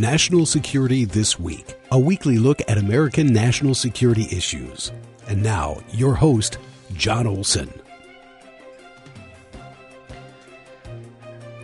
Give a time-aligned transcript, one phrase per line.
[0.00, 4.92] National Security This Week, a weekly look at American national security issues.
[5.26, 6.58] And now, your host,
[6.92, 7.68] Jon Olson.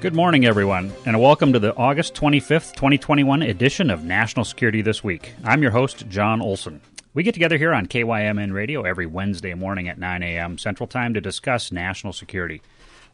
[0.01, 5.05] Good morning, everyone, and welcome to the August 25th, 2021 edition of National Security This
[5.05, 5.33] Week.
[5.45, 6.81] I'm your host, Jon Olson.
[7.15, 10.59] We get together here on KYMN Radio every Wednesday morning at 9 a.m.
[10.59, 12.63] Central Time to discuss national security.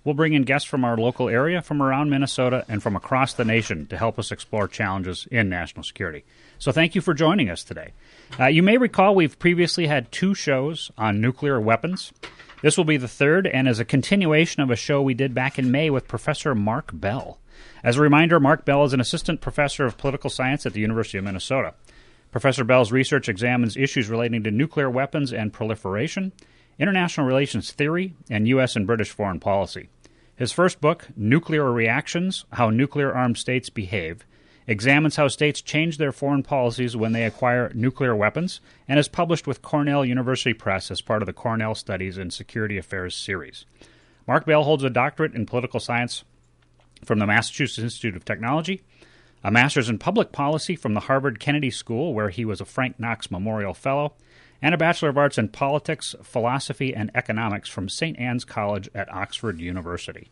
[0.03, 3.45] We'll bring in guests from our local area, from around Minnesota, and from across the
[3.45, 6.25] nation to help us explore challenges in national security.
[6.59, 7.93] So thank you for joining us today.
[8.39, 12.13] Uh, you may recall we've previously had two shows on nuclear weapons.
[12.63, 15.59] This will be the third and is a continuation of a show we did back
[15.59, 17.39] in May with Professor Mark Bell.
[17.85, 21.19] As a reminder, Mark Bell is an assistant professor of political science at the University
[21.19, 21.75] of Minnesota.
[22.33, 26.33] Professor Bell's research examines issues relating to nuclear weapons and proliferation,
[26.81, 28.75] international relations theory, and U.S.
[28.75, 29.89] and British foreign policy.
[30.35, 34.25] His first book, Nuclear Reactions How Nuclear Armed States Behave,
[34.67, 39.47] examines how states change their foreign policies when they acquire nuclear weapons, and is published
[39.47, 43.67] with Cornell University Press as part of the Cornell Studies in Security Affairs series.
[44.27, 46.25] Mark Bell holds a doctorate in political science
[47.05, 48.83] from the Massachusetts Institute of Technology
[49.43, 53.01] a master's in public policy from the Harvard Kennedy School, where he was a Frank
[53.01, 54.15] Knox Memorial Fellow,
[54.63, 58.19] and a Bachelor of Arts in Politics, Philosophy, and Economics from St.
[58.19, 60.29] Anne's College at Oxford University.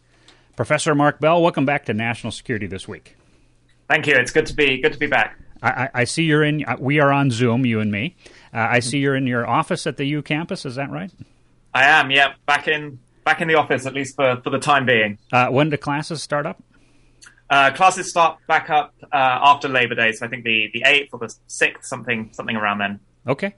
[0.56, 3.16] Professor Mark Bell, welcome back to National Security this week.
[3.88, 4.14] Thank you.
[4.14, 5.38] It's good to be good to be back.
[5.62, 6.64] I, I see you're in.
[6.78, 8.16] We are on Zoom, you and me.
[8.54, 10.64] Uh, I see you're in your office at the U campus.
[10.64, 11.10] Is that right?
[11.74, 12.10] I am.
[12.10, 15.18] Yeah, back in back in the office at least for for the time being.
[15.32, 16.62] Uh, when do classes start up?
[17.50, 21.10] Uh, classes start back up uh, after Labor Day, so I think the the eighth
[21.12, 23.00] or the sixth, something something around then.
[23.26, 23.54] Okay,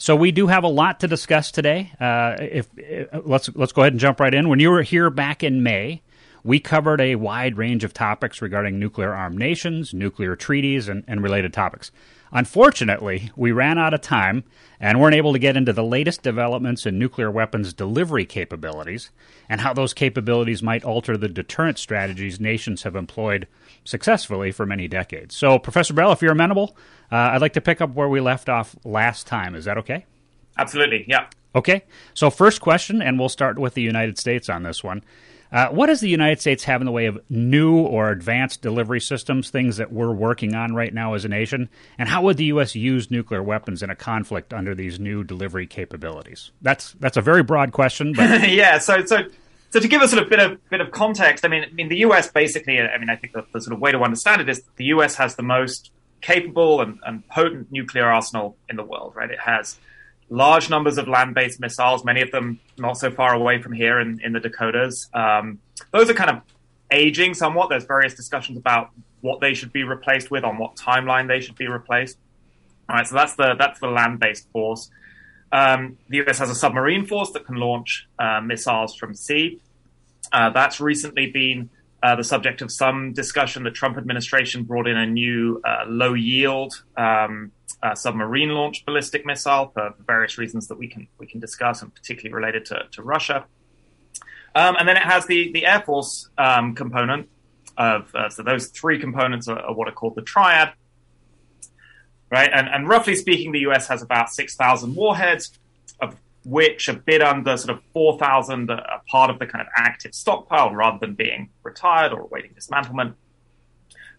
[0.00, 1.92] so we do have a lot to discuss today.
[2.00, 4.48] Uh, if, if, let's let's go ahead and jump right in.
[4.48, 6.00] When you were here back in May,
[6.42, 11.22] we covered a wide range of topics regarding nuclear armed nations, nuclear treaties, and, and
[11.22, 11.92] related topics.
[12.32, 14.44] Unfortunately, we ran out of time
[14.80, 19.10] and weren't able to get into the latest developments in nuclear weapons delivery capabilities
[19.50, 23.46] and how those capabilities might alter the deterrent strategies nations have employed
[23.84, 25.34] successfully for many decades.
[25.34, 26.76] So, Professor Bell, if you're amenable,
[27.10, 29.54] uh, I'd like to pick up where we left off last time.
[29.54, 30.06] Is that okay?
[30.58, 31.26] Absolutely, yeah.
[31.54, 31.82] Okay,
[32.14, 35.02] so first question, and we'll start with the United States on this one.
[35.52, 39.00] Uh, what does the United States have in the way of new or advanced delivery
[39.00, 41.68] systems, things that we're working on right now as a nation?
[41.98, 42.76] And how would the U.S.
[42.76, 46.52] use nuclear weapons in a conflict under these new delivery capabilities?
[46.62, 48.78] That's that's a very broad question, but yeah.
[48.78, 49.24] So so
[49.70, 51.72] so to give us a sort of bit of bit of context, I mean, I
[51.72, 52.30] mean the U.S.
[52.30, 54.76] basically, I mean, I think the, the sort of way to understand it is that
[54.76, 55.14] the U.S.
[55.16, 59.30] has the most capable and, and potent nuclear arsenal in the world, right?
[59.30, 59.78] It has
[60.28, 64.20] large numbers of land-based missiles, many of them not so far away from here in,
[64.22, 65.08] in the Dakotas.
[65.14, 65.58] Um,
[65.92, 66.42] those are kind of
[66.90, 67.68] aging somewhat.
[67.68, 71.56] There's various discussions about what they should be replaced with, on what timeline they should
[71.56, 72.18] be replaced.
[72.88, 74.90] All right, so that's the that's the land-based force.
[75.52, 79.60] Um, the US has a submarine force that can launch uh, missiles from sea.
[80.32, 81.70] Uh, that's recently been
[82.02, 83.62] uh, the subject of some discussion.
[83.62, 87.52] The Trump administration brought in a new uh, low yield um,
[87.82, 91.94] uh, submarine launched ballistic missile for various reasons that we can we can discuss, and
[91.94, 93.44] particularly related to, to Russia.
[94.54, 97.28] Um, and then it has the the Air Force um, component
[97.76, 100.72] of uh, so those three components are, are, what are called the triad,
[102.30, 102.50] right?
[102.52, 103.88] And, and roughly speaking, the U.S.
[103.88, 105.58] has about six thousand warheads,
[106.00, 109.68] of which a bit under sort of four thousand are part of the kind of
[109.76, 113.14] active stockpile rather than being retired or awaiting dismantlement.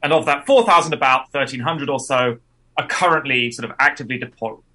[0.03, 2.38] And of that four thousand, about thirteen hundred or so
[2.77, 4.22] are currently sort of actively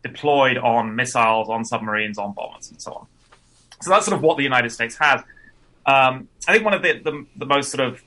[0.03, 3.07] deployed on missiles, on submarines, on bombers, and so on.
[3.83, 5.21] So that's sort of what the United States has.
[5.87, 8.03] Um, I think one of the, the, the most sort of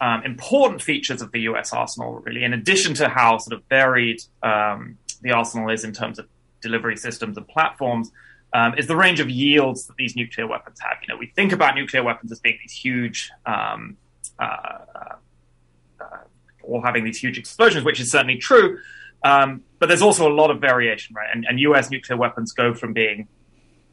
[0.00, 4.22] um, important features of the US arsenal, really, in addition to how sort of varied
[4.42, 6.26] um, the arsenal is in terms of
[6.60, 8.10] delivery systems and platforms,
[8.52, 10.98] um, is the range of yields that these nuclear weapons have.
[11.02, 13.96] You know, we think about nuclear weapons as being these huge, um,
[14.38, 14.78] uh,
[16.00, 16.16] uh,
[16.62, 18.78] or having these huge explosions, which is certainly true.
[19.22, 21.28] Um, but there's also a lot of variation, right?
[21.32, 21.90] And, and, U.S.
[21.90, 23.26] nuclear weapons go from being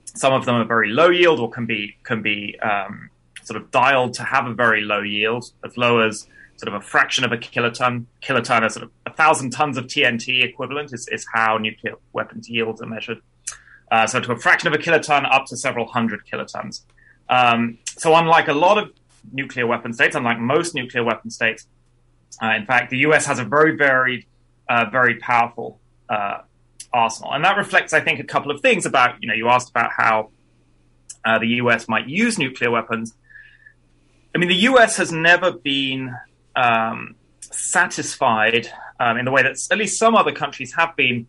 [0.06, 3.09] some of them are very low yield, or can be can be um,
[3.51, 6.81] sort of dialed to have a very low yield, as low as sort of a
[6.81, 8.06] fraction of a kiloton.
[8.21, 12.48] Kiloton, is sort of a thousand tons of TNT equivalent, is, is how nuclear weapons
[12.50, 13.19] yields are measured.
[13.92, 16.83] Uh, so to a fraction of a kiloton up to several hundred kilotons.
[17.27, 18.92] Um, so unlike a lot of
[19.33, 21.68] nuclear weapon states, unlike most nuclear weapon states,
[22.42, 23.25] uh, in fact, the U.S.
[23.25, 24.25] has a very varied
[24.69, 26.38] uh, very powerful uh,
[26.94, 27.33] arsenal.
[27.33, 29.92] And that reflects, I think, a couple of things about, you know, you asked about
[29.92, 30.30] how
[31.25, 33.13] uh, the US might use nuclear weapons.
[34.33, 36.16] I mean, the US has never been
[36.56, 38.68] um, satisfied
[39.00, 41.28] um, in the way that at least some other countries have been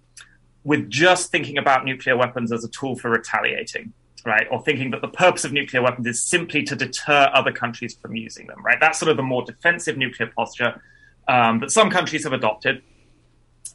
[0.65, 3.93] with just thinking about nuclear weapons as a tool for retaliating,
[4.25, 4.47] right?
[4.51, 8.15] Or thinking that the purpose of nuclear weapons is simply to deter other countries from
[8.15, 8.79] using them, right?
[8.81, 10.81] That's sort of the more defensive nuclear posture
[11.27, 12.83] um, that some countries have adopted.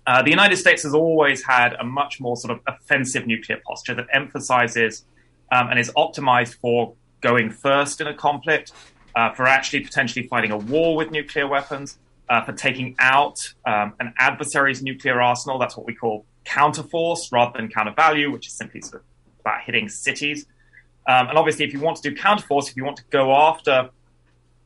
[0.06, 3.94] Uh, the United States has always had a much more sort of offensive nuclear posture
[3.94, 5.04] that emphasizes
[5.52, 8.72] um, and is optimized for going first in a conflict,
[9.18, 11.98] uh, for actually potentially fighting a war with nuclear weapons,
[12.30, 15.58] uh, for taking out um, an adversary's nuclear arsenal.
[15.58, 19.02] That's what we call counterforce rather than countervalue, which is simply sort of
[19.40, 20.46] about hitting cities.
[21.08, 23.90] Um, and obviously, if you want to do counterforce, if you want to go after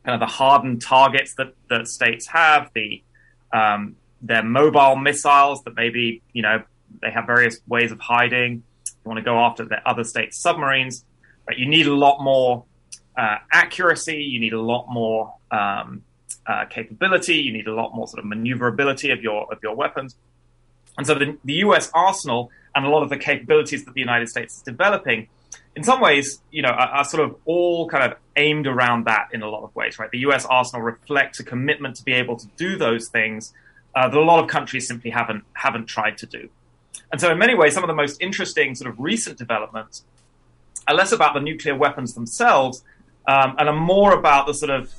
[0.04, 3.02] kind of the hardened targets that, that states have, the
[3.54, 6.62] um, their mobile missiles that maybe you know
[7.02, 8.64] they have various ways of hiding.
[8.86, 11.06] You want to go after the other states' submarines,
[11.48, 12.66] but you need a lot more
[13.18, 14.24] uh, accuracy.
[14.24, 16.04] You need a lot more um,
[16.46, 17.36] uh, capability.
[17.36, 20.16] You need a lot more sort of maneuverability of your of your weapons.
[20.98, 21.90] And so the, the U.S.
[21.94, 25.28] arsenal and a lot of the capabilities that the United States is developing,
[25.76, 29.30] in some ways, you know, are, are, sort of all kind of aimed around that
[29.32, 30.12] in a lot of ways, right?
[30.12, 30.46] The U.S.
[30.46, 33.54] arsenal reflects a commitment to be able to do those things
[33.96, 36.50] uh, that a lot of countries simply haven't haven't tried to do.
[37.12, 40.04] And so, in many ways, some of the most interesting sort of recent developments
[40.88, 42.84] are less about the nuclear weapons themselves
[43.28, 44.94] um, and are more about the sort of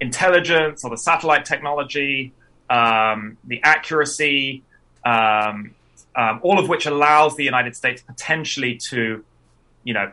[0.00, 2.32] intelligence or the satellite technology,
[2.70, 4.62] um, the accuracy,
[5.04, 5.74] um,
[6.14, 9.24] um, all of which allows the United States potentially to,
[9.84, 10.10] you know,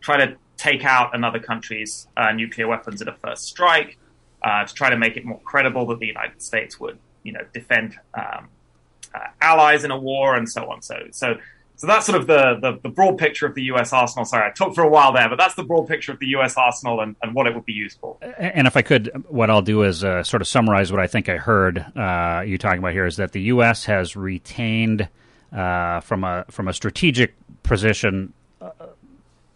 [0.00, 3.98] try to take out another country's uh, nuclear weapons at a first strike,
[4.42, 7.40] uh, to try to make it more credible that the United States would, you know,
[7.52, 8.48] defend um,
[9.14, 10.82] uh, allies in a war and so on.
[10.82, 11.36] So, so
[11.76, 14.24] so that's sort of the, the, the, broad picture of the US arsenal.
[14.24, 16.56] Sorry, I talked for a while there, but that's the broad picture of the US
[16.56, 18.16] arsenal and, and what it would be used for.
[18.38, 21.28] And if I could, what I'll do is uh, sort of summarize what I think
[21.28, 25.08] I heard uh, you talking about here is that the US has retained
[25.52, 28.70] uh, from a from a strategic position uh,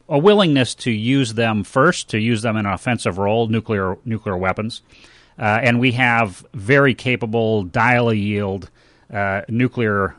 [0.08, 4.36] a willingness to use them first, to use them in an offensive role, nuclear nuclear
[4.36, 4.82] weapons,
[5.38, 8.70] uh, and we have very capable dial a yield
[9.12, 10.16] uh, nuclear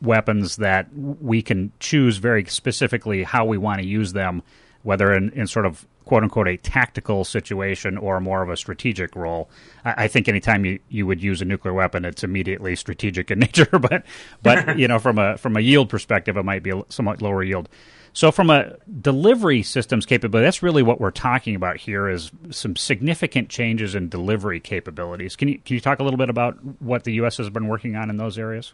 [0.00, 4.42] weapons that we can choose very specifically how we want to use them,
[4.82, 9.16] whether in, in sort of quote unquote a tactical situation or more of a strategic
[9.16, 9.48] role.
[9.84, 13.38] I, I, think anytime you, you would use a nuclear weapon, it's immediately strategic in
[13.40, 13.66] nature.
[13.66, 14.04] but
[14.42, 17.42] but you know from a from a yield perspective, it might be a somewhat lower
[17.42, 17.68] yield.
[18.12, 22.76] So from a delivery systems capability, that's really what we're talking about here is some
[22.76, 25.34] significant changes in delivery capabilities.
[25.34, 27.38] Can you can you talk a little bit about what the U.S.
[27.38, 28.72] has been working on in those areas?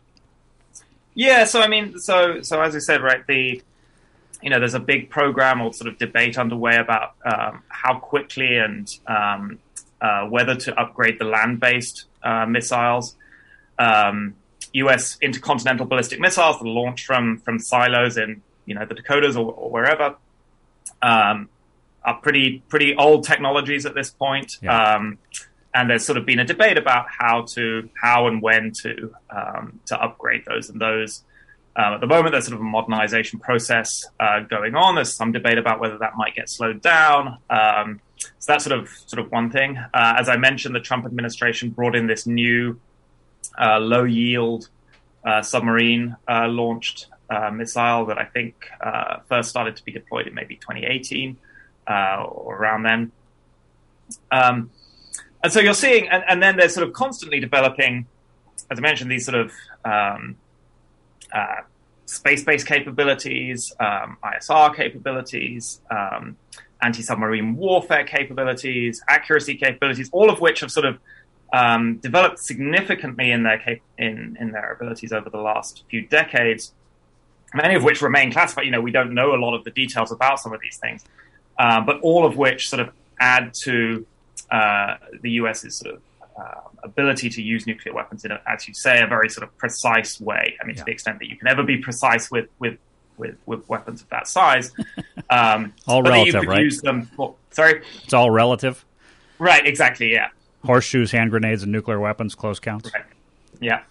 [1.20, 3.62] Yeah, so I mean, so so as I said, right, the
[4.40, 8.56] you know, there's a big program or sort of debate underway about um, how quickly
[8.56, 9.58] and um,
[10.00, 13.16] uh, whether to upgrade the land-based uh, missiles.
[13.78, 14.34] Um,
[14.72, 15.18] U.S.
[15.20, 19.52] intercontinental ballistic missiles that are launched from from silos in you know the Dakotas or,
[19.52, 20.16] or wherever
[21.02, 21.50] um,
[22.02, 24.56] are pretty pretty old technologies at this point.
[24.62, 24.94] Yeah.
[25.72, 29.80] And there's sort of been a debate about how to how and when to um,
[29.86, 31.22] to upgrade those and those.
[31.76, 34.96] Uh, at the moment, there's sort of a modernization process uh, going on.
[34.96, 37.38] There's some debate about whether that might get slowed down.
[37.48, 39.78] Um, so that's sort of sort of one thing.
[39.78, 42.80] Uh, as I mentioned, the Trump administration brought in this new
[43.58, 44.68] uh, low yield
[45.24, 47.06] uh, submarine uh, launched
[47.52, 48.56] missile that I think
[49.28, 51.36] first started to be deployed in maybe 2018
[51.86, 53.12] or around then.
[54.32, 54.70] Um,
[55.42, 58.06] and so you're seeing, and, and, then they're sort of constantly developing,
[58.70, 59.52] as I mentioned, these sort of
[59.84, 60.36] um,
[61.32, 61.62] uh,
[62.06, 66.36] space-based capabilities, um, ISR capabilities, um,
[66.82, 70.98] anti-submarine warfare capabilities, accuracy capabilities, all of which have sort of
[71.52, 76.72] um, developed significantly in their cap- in in their abilities over the last few decades.
[77.54, 78.66] Many of which remain classified.
[78.66, 81.04] You know, we don't know a lot of the details about some of these things,
[81.58, 84.06] uh, but all of which sort of add to
[84.50, 86.02] uh, the US's sort of
[86.38, 89.56] uh, ability to use nuclear weapons in, a, as you say, a very sort of
[89.58, 90.56] precise way.
[90.60, 90.80] I mean, yeah.
[90.80, 92.78] to the extent that you can ever be precise with with
[93.16, 94.72] with, with weapons of that size.
[95.32, 96.64] Um, all relative, right?
[96.64, 98.84] Use them for, sorry, it's all relative.
[99.38, 99.64] Right.
[99.64, 100.10] Exactly.
[100.10, 100.30] Yeah.
[100.64, 102.34] Horseshoes, hand grenades, and nuclear weapons.
[102.34, 102.90] Close counts.
[102.92, 103.04] Right.
[103.60, 103.82] Yeah.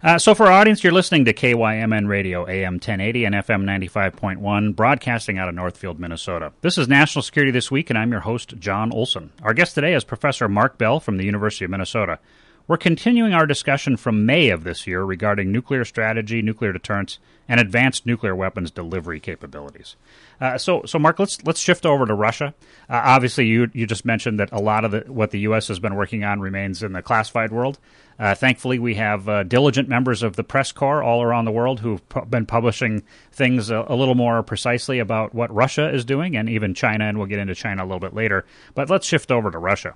[0.00, 4.76] Uh, so, for our audience, you're listening to KYMN Radio, AM 1080 and FM 95.1,
[4.76, 6.52] broadcasting out of Northfield, Minnesota.
[6.60, 9.32] This is National Security This Week, and I'm your host, Jon Olson.
[9.42, 12.20] Our guest today is Professor Mark Bell from the University of Minnesota.
[12.68, 17.58] We're continuing our discussion from May of this year regarding nuclear strategy, nuclear deterrence, and
[17.58, 19.96] advanced nuclear weapons delivery capabilities.
[20.38, 22.54] Uh, so, so Mark, let's let's shift over to Russia.
[22.88, 25.68] Uh, obviously, you you just mentioned that a lot of the, what the U.S.
[25.68, 27.78] has been working on remains in the classified world.
[28.18, 31.80] Uh, thankfully, we have uh, diligent members of the press corps all around the world
[31.80, 36.36] who've pu- been publishing things a, a, little more precisely about what Russia is doing,
[36.36, 37.04] and even China.
[37.04, 38.44] And we'll get into China a little bit later.
[38.74, 39.94] But let's shift over to Russia.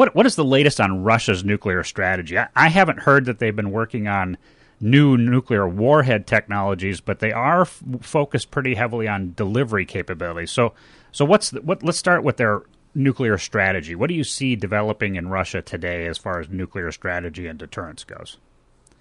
[0.00, 2.38] What what is the latest on Russia's nuclear strategy?
[2.38, 4.38] I, I haven't heard that they've been working on
[4.80, 10.50] new nuclear warhead technologies, but they are f- focused pretty heavily on delivery capabilities.
[10.52, 10.72] So,
[11.12, 11.82] so what's the, what?
[11.82, 12.62] Let's start with their
[12.94, 13.94] nuclear strategy.
[13.94, 18.02] What do you see developing in Russia today as far as nuclear strategy and deterrence
[18.02, 18.38] goes?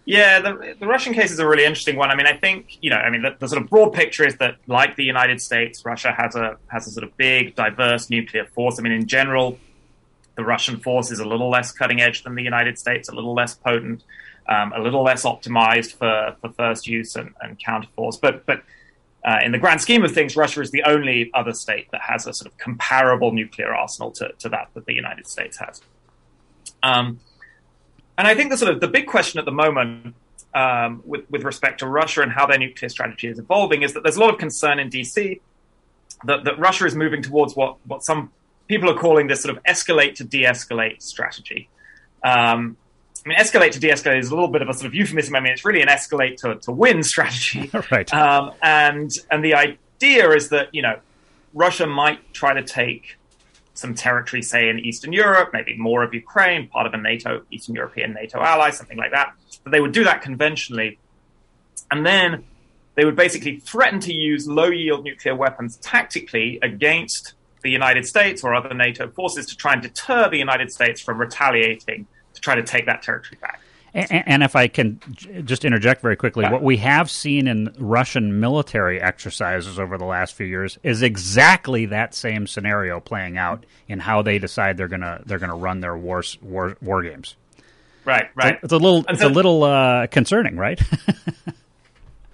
[0.03, 2.11] Yeah, the, the Russian case is a really interesting one.
[2.11, 4.35] I mean, I think you know, I mean, the, the, sort of broad picture is
[4.39, 8.43] that, like the United States, Russia has a has a sort of big, diverse nuclear
[8.53, 8.79] force.
[8.79, 9.57] I mean, in general,
[10.39, 13.33] the Russian force is a little less cutting edge than the United States, a little
[13.33, 14.05] less potent,
[14.47, 18.19] um, a little less optimized for, for first use and, and counterforce.
[18.21, 18.63] But but
[19.25, 22.25] uh, in the grand scheme of things, Russia is the only other state that has
[22.25, 25.81] a sort of comparable nuclear arsenal to, to that that the United States has.
[26.81, 27.19] Um,
[28.17, 30.15] and I think the sort of the big question at the moment
[30.53, 34.03] um, with, with respect to Russia and how their nuclear strategy is evolving is that
[34.03, 35.41] there's a lot of concern in DC
[36.23, 38.31] that, that Russia is moving towards what, what some
[38.69, 41.67] people are calling this sort of escalate to de-escalate strategy.
[42.23, 42.77] Um,
[43.25, 45.35] I mean, escalate to de-escalate is a little bit of a sort of euphemism.
[45.35, 47.69] I mean, it's really an escalate to, to win strategy.
[47.91, 48.13] right.
[48.13, 50.99] Um, and and the idea is that you know
[51.53, 53.17] Russia might try to take
[53.73, 57.75] some territory, say in Eastern Europe, maybe more of Ukraine, part of a NATO, Eastern
[57.75, 59.33] European NATO ally, something like that.
[59.63, 60.99] But they would do that conventionally,
[61.89, 62.43] and then
[62.95, 68.55] they would basically threaten to use low-yield nuclear weapons tactically against the United States or
[68.55, 72.63] other NATO forces to try and deter the United States from retaliating to try to
[72.63, 73.61] take that territory back.
[73.93, 74.99] And, and if I can
[75.45, 80.35] just interject very quickly, what we have seen in Russian military exercises over the last
[80.35, 85.21] few years is exactly that same scenario playing out in how they decide they're gonna
[85.25, 87.35] they're gonna run their war war, war games.
[88.05, 88.59] Right, right.
[88.61, 90.79] It's a, it's a little it's a little uh, concerning, right?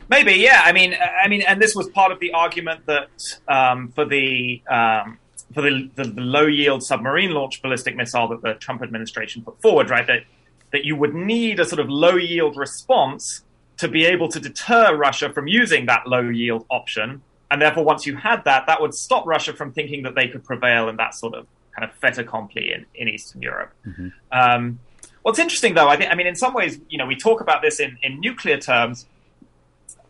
[0.07, 0.62] Maybe, yeah.
[0.63, 3.09] I mean, I mean, and this was part of the argument that
[3.47, 5.17] um, for the um,
[5.53, 9.62] for the, the, the, low yield submarine launched ballistic missile that the Trump administration put
[9.62, 10.05] forward, right?
[10.05, 10.24] That
[10.71, 13.43] that you would need a sort of low yield response
[13.77, 17.21] to be able to deter Russia from using that low yield option,
[17.51, 20.43] and therefore, once you had that, that would stop Russia from thinking that they could
[20.43, 23.71] prevail in that sort of kind of fait accompli in, in Eastern Europe.
[23.85, 24.07] Mm-hmm.
[24.31, 24.79] Um,
[25.21, 27.62] what's interesting, though, I think, I mean, in some ways, you know, we talk about
[27.62, 29.05] this in, in nuclear terms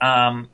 [0.01, 0.49] um,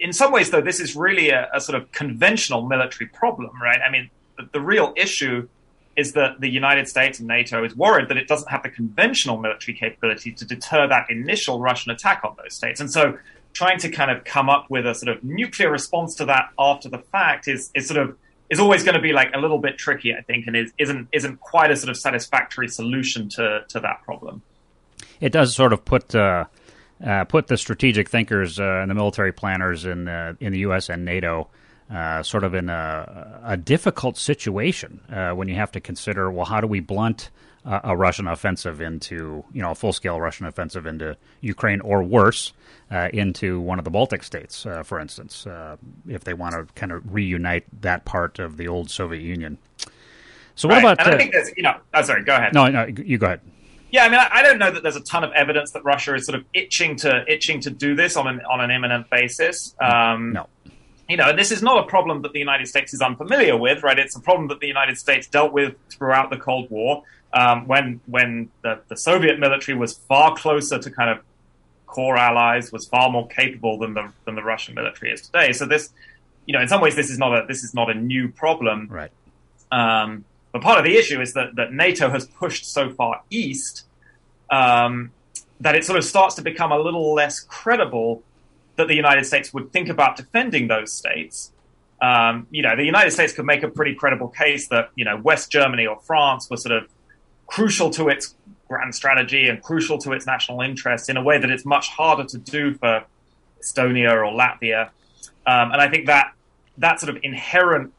[0.00, 3.80] in some ways, though, this is really a, a, sort of conventional military problem, right?
[3.86, 5.48] I mean, the, the, real issue
[5.96, 9.38] is that the United States and NATO is worried that it doesn't have the conventional
[9.38, 12.80] military capability to deter that initial Russian attack on those states.
[12.80, 13.16] And so
[13.52, 16.88] trying to kind of come up with a sort of nuclear response to that after
[16.88, 18.16] the fact is, is sort of
[18.50, 21.08] is always going to be like a little bit tricky, I think, and is, isn't
[21.12, 24.42] isn't quite a sort of satisfactory solution to to that problem.
[25.20, 26.44] It does sort of put uh,
[27.04, 30.88] uh, put the strategic thinkers uh, and the military planners in uh, in the U.S.
[30.88, 31.48] and NATO
[31.90, 36.46] uh, sort of in a, a difficult situation uh, when you have to consider, well,
[36.46, 37.30] how do we blunt
[37.66, 42.52] a Russian offensive into, you know, a full scale Russian offensive into Ukraine, or worse,
[42.90, 45.46] uh, into one of the Baltic states, for instance,
[46.06, 49.56] if they want to kind of reunite that part of the old Soviet Union.
[50.56, 50.92] So what right.
[50.92, 51.06] about?
[51.06, 51.76] And I think that's you know.
[51.92, 52.22] Oh, sorry.
[52.24, 52.54] Go ahead.
[52.54, 53.40] No, no, you go ahead.
[53.94, 56.16] Yeah, I mean, I, I, don't know that there's a ton of evidence that Russia
[56.16, 59.72] is sort of itching to itching to do this on an on an imminent basis.
[59.80, 60.48] Um, no.
[61.08, 63.96] You know, this is not a problem that the United States is unfamiliar with, right?
[63.96, 68.00] It's a problem that the United States dealt with throughout the Cold War, um, when
[68.06, 71.20] when the, the Soviet military was far closer to kind of
[71.86, 75.52] core allies, was far more capable than the than the Russian military is today.
[75.52, 75.90] So this,
[76.46, 78.88] you know, in some ways, this is not a this is not a new problem,
[78.90, 79.12] right?
[79.70, 80.24] Um,
[80.54, 83.86] but part of the issue is that, that NATO has pushed so far east
[84.50, 85.10] um,
[85.58, 88.22] that it sort of starts to become a little less credible
[88.76, 91.50] that the United States would think about defending those states.
[92.00, 95.16] Um, you know, the United States could make a pretty credible case that, you know,
[95.16, 96.88] West Germany or France were sort of
[97.48, 98.36] crucial to its
[98.68, 102.22] grand strategy and crucial to its national interests in a way that it's much harder
[102.26, 103.04] to do for
[103.60, 104.90] Estonia or Latvia.
[105.46, 106.32] Um, and I think that
[106.78, 107.92] that sort of inherent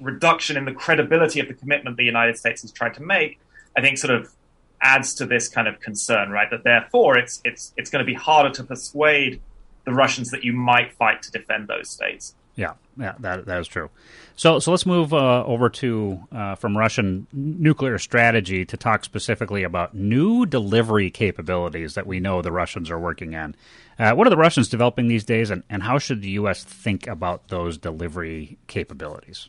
[0.00, 3.38] reduction in the credibility of the commitment the United States has tried to make,
[3.76, 4.32] I think sort of
[4.80, 6.50] adds to this kind of concern, right?
[6.50, 9.40] That therefore it's it's it's going to be harder to persuade
[9.84, 12.34] the Russians that you might fight to defend those states.
[12.56, 13.90] Yeah, yeah, that that is true.
[14.36, 19.64] So so let's move uh, over to uh, from Russian nuclear strategy to talk specifically
[19.64, 23.56] about new delivery capabilities that we know the Russians are working on.
[23.98, 26.64] Uh, what are the Russians developing these days, and, and how should the U.S.
[26.64, 29.48] think about those delivery capabilities?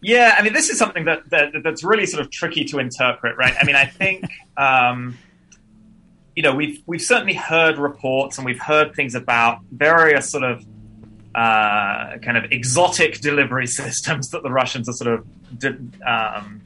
[0.00, 3.36] Yeah, I mean, this is something that, that that's really sort of tricky to interpret,
[3.36, 3.54] right?
[3.60, 4.24] I mean, I think.
[4.56, 5.16] Um,
[6.38, 10.64] you know, we've we've certainly heard reports and we've heard things about various sort of
[11.34, 15.26] uh, kind of exotic delivery systems that the Russians are sort of
[16.06, 16.60] um,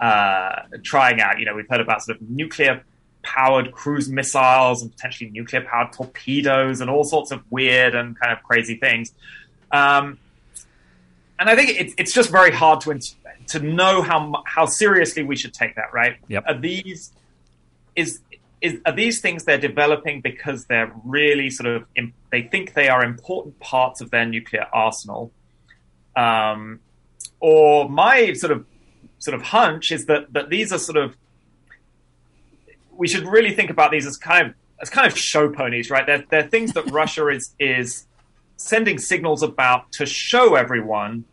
[0.00, 1.38] uh, trying out.
[1.38, 2.82] You know, we've heard about sort of nuclear
[3.22, 8.32] powered cruise missiles and potentially nuclear powered torpedoes and all sorts of weird and kind
[8.32, 9.12] of crazy things.
[9.70, 10.18] Um,
[11.38, 13.00] and I think it, it's just very hard to
[13.48, 15.92] to know how how seriously we should take that.
[15.92, 16.16] Right?
[16.28, 16.44] Yep.
[16.46, 17.12] Are these
[17.96, 18.20] is
[18.60, 21.84] is, are these things they're developing because they're really sort of
[22.30, 25.30] they think they are important parts of their nuclear arsenal,
[26.16, 26.80] um,
[27.40, 28.66] or my sort of
[29.18, 31.16] sort of hunch is that that these are sort of
[32.96, 36.06] we should really think about these as kind of as kind of show ponies, right?
[36.06, 38.07] They're, they're things that Russia is is
[38.58, 41.24] sending signals about to show everyone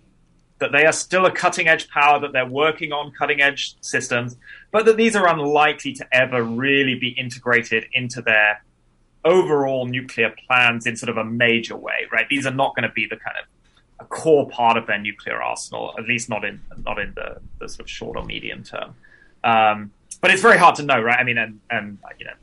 [0.59, 4.37] that they are still a cutting edge power, that they're working on cutting edge systems,
[4.71, 8.63] but that these are unlikely to ever really be integrated into their
[9.25, 12.29] overall nuclear plans in sort of a major way, right?
[12.29, 13.45] These are not going to be the kind of
[13.99, 17.67] a core part of their nuclear arsenal, at least not in not in the, the
[17.67, 18.95] sort of short or medium term.
[19.43, 19.91] Um,
[20.21, 21.19] but it's very hard to know, right?
[21.19, 22.33] I mean, and and you know,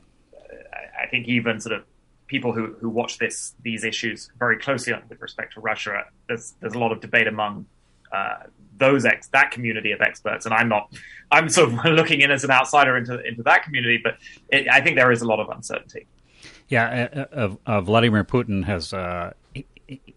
[0.73, 1.83] I, I think even sort of
[2.27, 6.73] people who, who watch this these issues very closely with respect to Russia, there's there's
[6.73, 7.65] a lot of debate among
[8.11, 8.43] uh,
[8.77, 10.93] those ex- that community of experts, and I'm not.
[11.31, 14.17] I'm sort of looking in as an outsider into into that community, but
[14.49, 16.07] it, I think there is a lot of uncertainty.
[16.69, 18.93] Yeah, uh, uh, uh Vladimir Putin has.
[18.93, 19.33] Uh,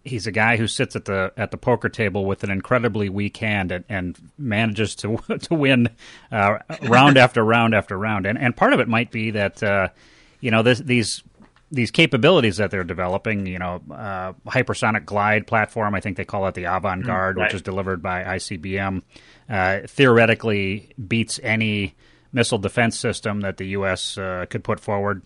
[0.04, 3.36] he's a guy who sits at the at the poker table with an incredibly weak
[3.38, 5.88] hand and, and manages to to win
[6.30, 8.26] uh, round after round after round.
[8.26, 9.92] And and part of it might be that
[10.40, 11.22] you know this, these
[11.70, 16.46] these capabilities that they're developing, you know, uh, hypersonic glide platform, I think they call
[16.46, 17.46] it the Avangard, mm, right.
[17.46, 19.02] which is delivered by ICBM,
[19.48, 21.94] uh, theoretically beats any
[22.32, 24.16] missile defense system that the U.S.
[24.16, 25.22] Uh, could put forward.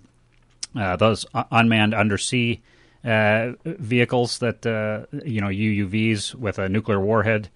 [0.74, 2.62] Uh, those unmanned undersea
[3.04, 7.50] uh, vehicles that, uh, you know, UUVs with a nuclear warhead.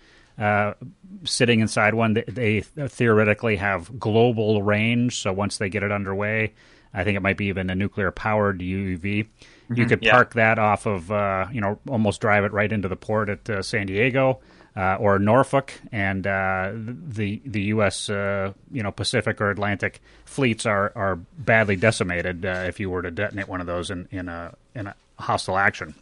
[1.24, 5.20] sitting inside one, they, they theoretically have global range.
[5.20, 6.52] So once they get it underway,
[6.94, 9.00] I think it might be even a nuclear powered UUV.
[9.02, 10.54] Mm-hmm, you could park yeah.
[10.54, 13.62] that off of, uh, you know, almost drive it right into the port at uh,
[13.62, 14.40] San Diego
[14.76, 18.10] uh, or Norfolk, and uh, the the U.S.
[18.10, 23.02] Uh, you know Pacific or Atlantic fleets are are badly decimated uh, if you were
[23.02, 25.94] to detonate one of those in in a in a hostile action.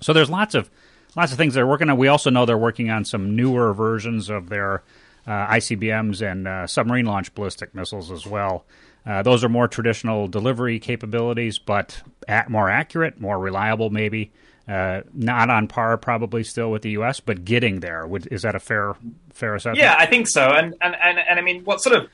[0.00, 0.68] So there's lots of
[1.14, 1.98] lots of things they're working on.
[1.98, 4.82] We also know they're working on some newer versions of their
[5.26, 8.64] ICBMs and submarine launched ballistic missiles as well.
[9.06, 12.02] Uh, those are more traditional delivery capabilities, but
[12.48, 14.30] more accurate, more reliable, maybe.
[14.68, 18.06] Uh, not on par, probably still with the U.S., but getting there.
[18.06, 18.94] Would, is that a fair
[19.32, 19.78] fair assessment?
[19.78, 20.48] Yeah, I think so.
[20.48, 22.08] And and and, and I mean, what sort of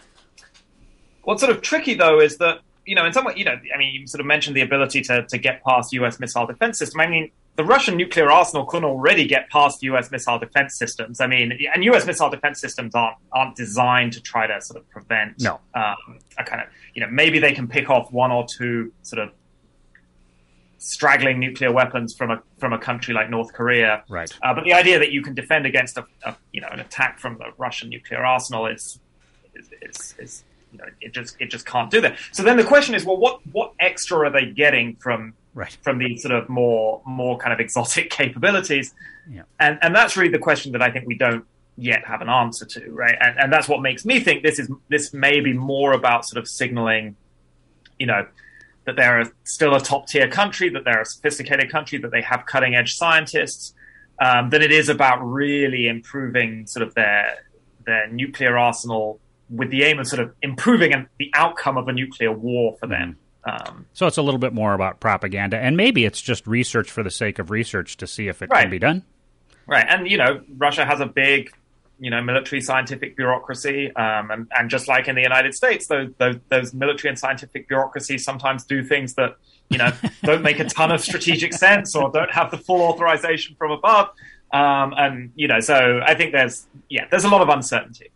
[1.25, 3.79] what's sort of tricky though is that you know, in some way, you know, I
[3.79, 6.19] mean, you sort of mentioned the ability to to get past U.S.
[6.19, 7.01] missile defense system.
[7.01, 10.11] I mean, the Russian nuclear arsenal can already get past U.S.
[10.11, 11.21] missile defense systems.
[11.21, 12.07] I mean, and U.S.
[12.07, 15.61] missile defense systems aren't aren't designed to try to sort of prevent no.
[15.75, 19.21] um, a kind of you know maybe they can pick off one or two sort
[19.21, 19.31] of
[20.79, 24.05] straggling nuclear weapons from a from a country like North Korea.
[24.09, 24.33] Right.
[24.43, 27.19] Uh, but the idea that you can defend against a, a, you know an attack
[27.19, 29.01] from the Russian nuclear arsenal is
[29.55, 32.19] is, is, is you know it just it just can't do that.
[32.33, 35.77] So then the question is, well, what what extra are they getting from right.
[35.83, 38.95] from these sort of more more kind of exotic capabilities.
[39.29, 39.43] Yeah.
[39.59, 41.45] And and that's really the question that I think we don't
[41.77, 43.17] yet have an answer to, right?
[43.21, 46.41] And and that's what makes me think this is this may be more about sort
[46.41, 47.17] of signaling,
[47.99, 48.27] you know,
[48.85, 52.47] that they're still a top tier country, that they're a sophisticated country, that they have
[52.47, 53.75] cutting edge scientists,
[54.21, 57.45] um, than it is about really improving sort of their
[57.85, 62.33] their nuclear arsenal with the aim of sort of improving the outcome of a nuclear
[62.33, 63.17] war for them.
[63.45, 67.05] Um, so it's a little bit more about propaganda, and maybe it's just research for
[67.05, 68.63] the sake of research to see if it right.
[68.63, 69.05] can be done.
[69.67, 71.53] Right, and you know, Russia has a big,
[72.01, 76.11] you know, military scientific bureaucracy, um, and and just like in the United States, those,
[76.19, 79.37] those, those military and scientific bureaucracies sometimes do things that
[79.71, 79.93] you know
[80.25, 84.09] don't make a ton of strategic sense or don't have the full authorization from above,
[84.53, 88.11] um, and you know, so I think there's yeah, there's a lot of uncertainty.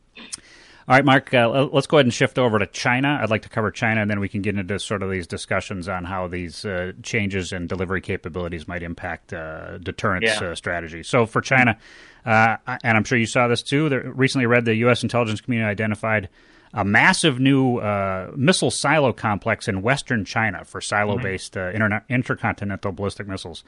[0.90, 3.20] All right, Mark, uh, let's go ahead and shift over to China.
[3.22, 5.88] I'd like to cover China, and then we can get into sort of these discussions
[5.88, 10.48] on how these uh, changes in delivery capabilities might impact uh, deterrence yeah.
[10.48, 11.05] Uh, strategy.
[11.05, 11.79] So, for China,
[12.26, 15.05] uh, and I'm sure you saw this too, there, recently read the U.S.
[15.05, 16.29] intelligence community identified
[16.74, 22.12] a massive new uh, missile silo complex in western China for silo based mm-hmm.
[22.12, 23.62] intercontinental ballistic missiles.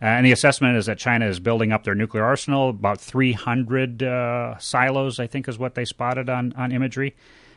[0.00, 2.70] Uh, and the assessment is that China is building up their nuclear arsenal.
[2.70, 7.16] About 300 uh, silos, I think, is what they spotted on, on imagery.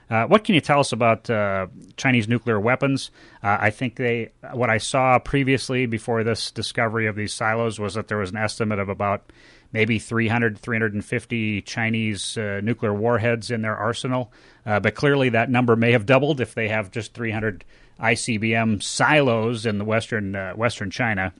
[0.09, 3.11] Uh, what can you tell us about uh, Chinese nuclear weapons?
[3.41, 7.93] Uh, I think they, what I saw previously before this discovery of these silos was
[7.93, 9.31] that there was an estimate of about
[9.71, 14.33] maybe 300, 350 Chinese uh, nuclear warheads in their arsenal.
[14.65, 17.63] but clearly that number may have doubled if they have just 300
[18.01, 21.31] ICBM silos in the western western China.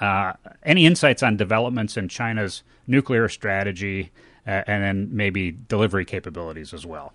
[0.00, 0.32] Uh,
[0.62, 4.10] any insights on developments in China's nuclear strategy
[4.46, 7.12] uh, and then maybe delivery capabilities as well?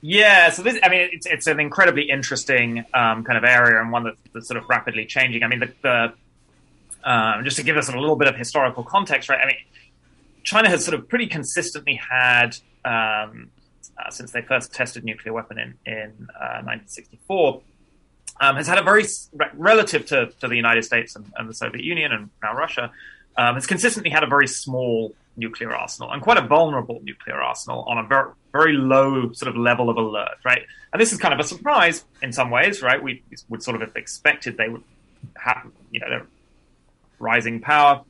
[0.00, 3.92] Yeah, so this, I mean, it's, it's an incredibly interesting um, kind of area and
[3.92, 5.44] one that's, that's, sort of rapidly changing.
[5.44, 6.12] I mean, the, the
[7.08, 9.40] um, just to give us a little bit of historical context, right?
[9.40, 9.56] I mean,
[10.42, 13.50] China has sort of pretty consistently had, um,
[13.96, 17.62] uh, since they first tested nuclear weapon in, in uh, 1964,
[18.42, 19.04] um, has had a very
[19.54, 22.90] relative to, to the United States and, and the Soviet Union and now Russia
[23.36, 27.84] um, has consistently had a very small nuclear arsenal and quite a vulnerable nuclear arsenal
[27.88, 30.62] on a very very low sort of level of alert, right?
[30.92, 33.02] And this is kind of a surprise in some ways, right?
[33.02, 34.82] We would sort of have expected they would
[35.36, 36.26] have, you know,
[37.18, 38.02] rising power,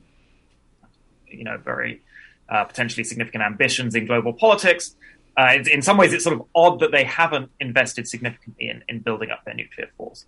[1.27, 2.01] you know, very
[2.49, 4.95] uh, potentially significant ambitions in global politics.
[5.35, 8.99] Uh, in some ways, it's sort of odd that they haven't invested significantly in, in
[8.99, 10.25] building up their nuclear force.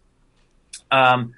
[0.91, 1.33] Um,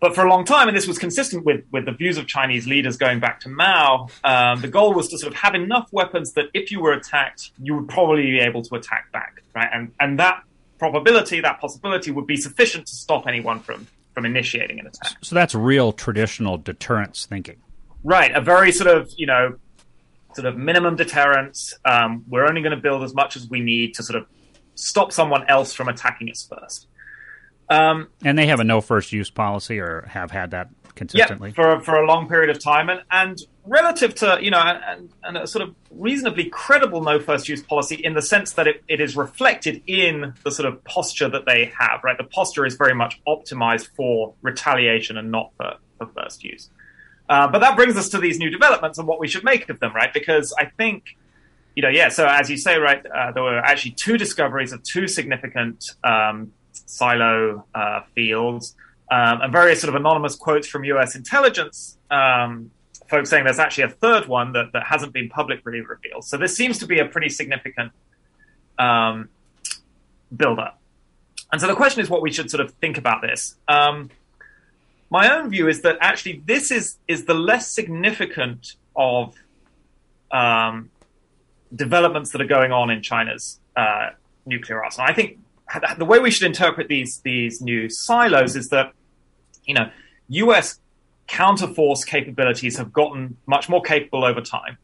[0.00, 2.68] but for a long time, and this was consistent with, with the views of Chinese
[2.68, 6.34] leaders going back to Mao, um, the goal was to sort of have enough weapons
[6.34, 9.68] that if you were attacked, you would probably be able to attack back, right?
[9.72, 10.44] And and that
[10.78, 15.16] probability, that possibility, would be sufficient to stop anyone from from initiating an attack.
[15.20, 17.56] So that's real traditional deterrence thinking,
[18.04, 18.32] right?
[18.32, 19.56] A very sort of you know
[20.38, 21.74] sort of minimum deterrence.
[21.84, 24.28] Um, we're only going to build as much as we need to sort of
[24.76, 26.86] stop someone else from attacking us first.
[27.68, 31.54] Um, and they have a no first use policy, or have had that consistently yeah,
[31.54, 35.36] for for a long period of time, and and relative to you know, and, and
[35.36, 39.00] a sort of reasonably credible no first use policy in the sense that it, it
[39.00, 42.00] is reflected in the sort of posture that they have.
[42.04, 46.70] Right, the posture is very much optimized for retaliation and not for, for first use.
[47.28, 49.80] Uh, but that brings us to these new developments and what we should make of
[49.80, 50.12] them, right?
[50.14, 51.16] Because I think,
[51.74, 52.08] you know, yeah.
[52.08, 56.52] So as you say, right, uh, there were actually two discoveries of two significant um,
[56.72, 58.74] silo uh, fields,
[59.10, 61.14] um, and various sort of anonymous quotes from U.S.
[61.14, 62.70] intelligence um,
[63.08, 66.24] folks saying there's actually a third one that, that hasn't been publicly revealed.
[66.24, 67.92] So this seems to be a pretty significant
[68.78, 69.30] um,
[70.34, 70.80] build-up.
[71.50, 73.56] And so the question is what we should sort of think about this.
[73.66, 74.10] Um,
[75.10, 79.34] my own view is that actually this is is the less significant of
[80.30, 80.90] um,
[81.74, 84.10] developments that are going on in China's uh,
[84.44, 85.08] nuclear arsenal.
[85.08, 85.38] I think
[85.96, 88.92] the way we should interpret these these new silos is that
[89.64, 89.90] you know
[90.28, 90.80] U.S.
[91.26, 94.78] counterforce capabilities have gotten much more capable over time.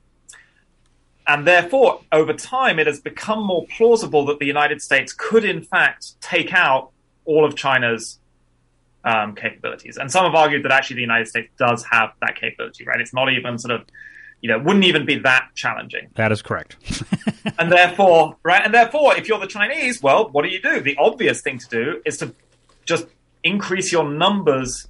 [1.26, 5.62] And therefore, over time, it has become more plausible that the United States could, in
[5.62, 6.90] fact, take out
[7.24, 8.18] all of China's
[9.04, 9.96] um, capabilities.
[9.96, 13.00] And some have argued that actually the United States does have that capability, right?
[13.00, 13.86] It's not even sort of,
[14.40, 16.08] you know, wouldn't even be that challenging.
[16.14, 16.76] That is correct.
[17.58, 18.62] and therefore, right?
[18.64, 20.80] And therefore, if you're the Chinese, well, what do you do?
[20.80, 22.34] The obvious thing to do is to
[22.84, 23.06] just
[23.42, 24.88] increase your numbers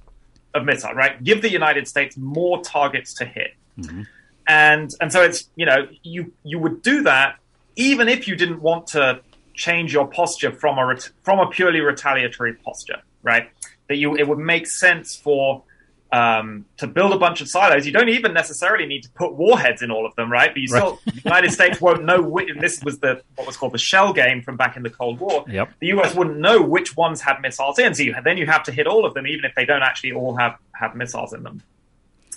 [0.53, 1.21] of missiles, right?
[1.23, 3.53] Give the United States more targets to hit.
[3.77, 4.03] Mm-hmm.
[4.47, 7.39] And and so it's you know you you would do that
[7.75, 9.19] even if you didn't want to
[9.53, 13.49] change your posture from a from a purely retaliatory posture, right?
[13.87, 15.63] That you it would make sense for
[16.11, 17.85] um, to build a bunch of silos.
[17.85, 20.51] You don't even necessarily need to put warheads in all of them, right?
[20.53, 21.15] But you still, right.
[21.15, 22.49] the United States won't know which.
[22.49, 25.19] And this was the what was called the shell game from back in the Cold
[25.19, 25.43] War.
[25.47, 25.73] Yep.
[25.79, 28.71] The US wouldn't know which ones had missiles in, so you, then you have to
[28.71, 31.61] hit all of them, even if they don't actually all have have missiles in them.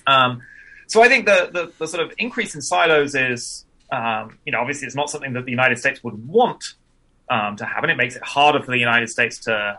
[0.07, 0.43] Um,
[0.89, 4.61] so I think the, the, the sort of increase in silos is, um, you know,
[4.61, 6.75] obviously it's not something that the United States would want
[7.29, 7.91] um, to happen.
[7.91, 9.79] It makes it harder for the United States to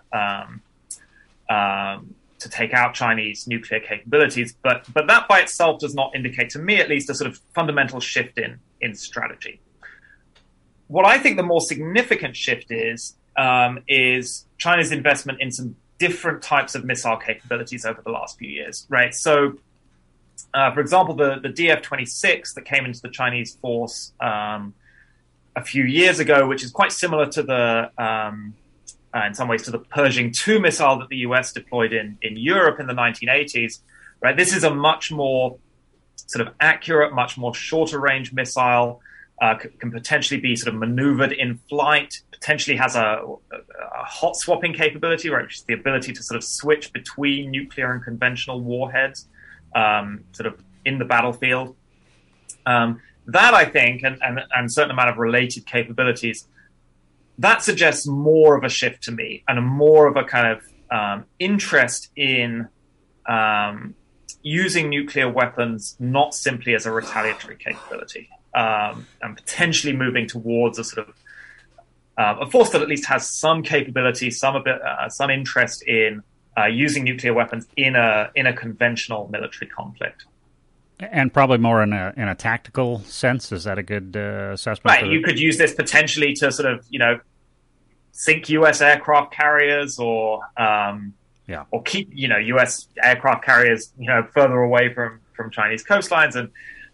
[1.49, 4.55] um, to take out Chinese nuclear capabilities.
[4.61, 7.39] But but that by itself does not indicate, to me at least, a sort of
[7.53, 9.59] fundamental shift in in strategy.
[10.87, 16.41] What I think the more significant shift is um, is China's investment in some different
[16.41, 19.13] types of missile capabilities over the last few years, right?
[19.13, 19.57] So.
[20.53, 24.73] Uh, for example, the, the DF 26 that came into the Chinese force um,
[25.53, 28.55] a few years ago, which is quite similar to the, um,
[29.15, 32.37] uh, in some ways, to the Pershing II missile that the US deployed in, in
[32.37, 33.79] Europe in the 1980s.
[34.21, 35.57] Right, this is a much more
[36.27, 39.01] sort of accurate, much more shorter range missile.
[39.41, 42.21] Uh, c- can potentially be sort of maneuvered in flight.
[42.31, 46.43] Potentially has a, a, hot swapping capability, right, which is the ability to sort of
[46.43, 49.29] switch between nuclear and conventional warheads,
[49.73, 51.75] um, sort of in the battlefield.
[52.65, 56.47] Um, that I think, and, and, and a certain amount of related capabilities,
[57.39, 60.61] that suggests more of a shift to me and a more of a kind of
[60.91, 62.67] um, interest in
[63.27, 63.95] um,
[64.41, 70.83] using nuclear weapons not simply as a retaliatory capability um, and potentially moving towards a
[70.83, 71.15] sort of
[72.17, 75.81] uh, a force that at least has some capability, some a bit, uh, some interest
[75.87, 76.21] in
[76.57, 80.25] uh, using nuclear weapons in a in a conventional military conflict.
[80.99, 83.51] And probably more in a in a tactical sense.
[83.51, 85.01] Is that a good uh, assessment?
[85.01, 85.09] Right.
[85.09, 87.19] You could use this potentially to sort of you know
[88.11, 88.81] sink U.S.
[88.81, 91.13] aircraft carriers or um,
[91.47, 91.63] yeah.
[91.71, 92.87] or keep you know U.S.
[93.01, 96.49] aircraft carriers you know further away from from Chinese coastlines and.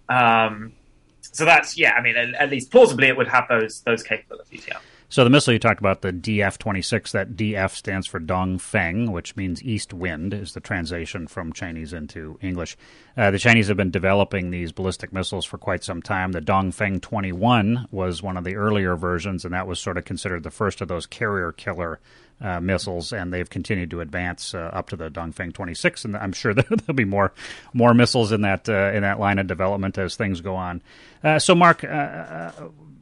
[0.08, 0.74] Um,
[1.22, 1.94] so that's yeah.
[1.94, 4.66] I mean, at, at least plausibly, it would have those those capabilities.
[4.68, 4.78] Yeah.
[5.08, 9.64] So the missile you talked about, the DF-26, that DF stands for Dongfeng, which means
[9.64, 12.76] east wind, is the translation from Chinese into English.
[13.16, 16.32] Uh, the Chinese have been developing these ballistic missiles for quite some time.
[16.32, 20.44] The Dongfeng 21 was one of the earlier versions, and that was sort of considered
[20.44, 22.00] the first of those carrier killer
[22.42, 26.34] uh, missiles, and they've continued to advance uh, up to the Dongfeng 26, and I'm
[26.34, 27.32] sure there'll be more
[27.74, 30.82] more missiles in that uh, in that line of development as things go on.
[31.24, 32.52] Uh, so, Mark, uh,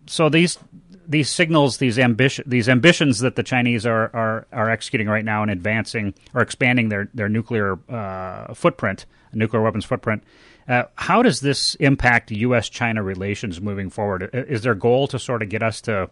[0.06, 0.60] so these
[1.08, 5.42] these signals, these ambition, these ambitions that the Chinese are, are, are executing right now
[5.42, 10.24] and advancing or expanding their their nuclear uh, footprint, nuclear weapons footprint.
[10.68, 14.30] Uh, how does this impact U.S.-China relations moving forward?
[14.34, 16.10] Is their goal to sort of get us to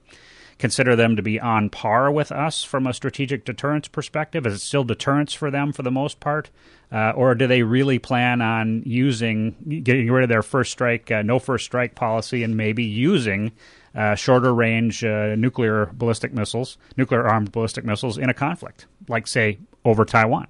[0.60, 4.46] consider them to be on par with us from a strategic deterrence perspective?
[4.46, 6.52] Is it still deterrence for them for the most part,
[6.92, 11.22] uh, or do they really plan on using getting rid of their first strike, uh,
[11.24, 13.54] no first strike policy, and maybe using
[13.96, 19.28] uh, shorter range uh, nuclear ballistic missiles, nuclear armed ballistic missiles in a conflict, like,
[19.28, 20.48] say, over Taiwan?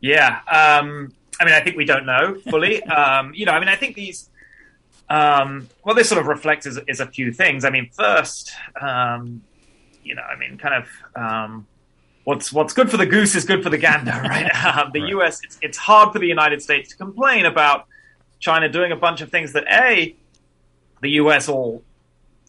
[0.00, 0.40] Yeah.
[0.50, 2.82] Um, I mean, I think we don't know fully.
[2.84, 4.28] um, you know, I mean, I think these.
[5.08, 7.66] Um, what this sort of reflects is, is, a few things.
[7.66, 9.42] I mean, first, um,
[10.02, 10.88] you know, I mean, kind of
[11.20, 11.66] um,
[12.24, 14.50] what's what's good for the goose is good for the gander, right?
[14.64, 15.10] Um, the right.
[15.10, 15.40] U.S.
[15.44, 17.86] It's, it's hard for the United States to complain about
[18.38, 20.14] China doing a bunch of things that a
[21.02, 21.48] the U.S.
[21.48, 21.82] all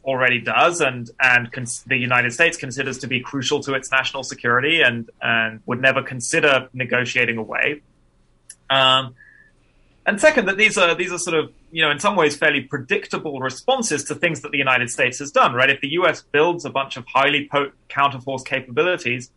[0.04, 4.24] already does, and and cons- the United States considers to be crucial to its national
[4.24, 7.82] security, and and would never consider negotiating away.
[8.70, 9.16] Um,
[10.06, 12.62] and second, that these are these are sort of you know in some ways fairly
[12.62, 15.54] predictable responses to things that the United States has done.
[15.54, 15.70] Right?
[15.70, 16.22] If the U.S.
[16.22, 19.32] builds a bunch of highly potent counterforce capabilities,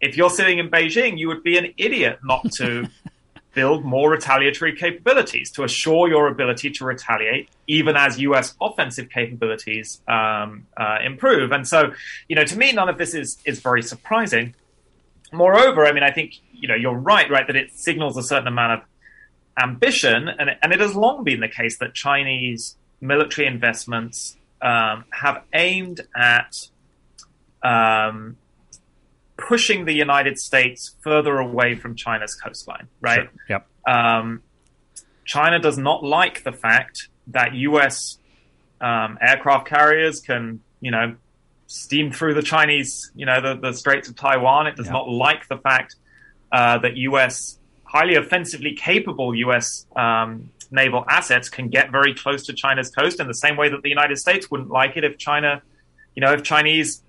[0.00, 2.88] if you're sitting in Beijing, you would be an idiot not to
[3.56, 8.54] build more retaliatory capabilities to assure your ability to retaliate, even as U.S.
[8.60, 11.52] offensive capabilities um, uh, improve.
[11.52, 11.94] And so,
[12.28, 14.54] you know, to me, none of this is is very surprising.
[15.32, 18.46] Moreover, I mean, I think you know you're right, right, that it signals a certain
[18.46, 18.80] amount of
[19.60, 25.42] ambition, and and it has long been the case that Chinese military investments um, have
[25.54, 26.68] aimed at
[27.62, 28.36] um,
[29.36, 33.22] pushing the United States further away from China's coastline, right?
[33.22, 33.30] Sure.
[33.48, 33.66] Yep.
[33.86, 34.42] Um,
[35.24, 38.18] China does not like the fact that U.S.
[38.80, 41.16] Um, aircraft carriers can, you know,
[41.66, 44.66] steam through the Chinese, you know, the, the Straits of Taiwan.
[44.66, 44.92] It does yep.
[44.92, 45.96] not like the fact
[46.52, 47.58] uh, that U.S.
[47.84, 49.86] highly offensively capable U.S.
[49.96, 53.82] Um, naval assets can get very close to China's coast in the same way that
[53.82, 55.62] the United States wouldn't like it if China,
[56.14, 57.02] you know, if Chinese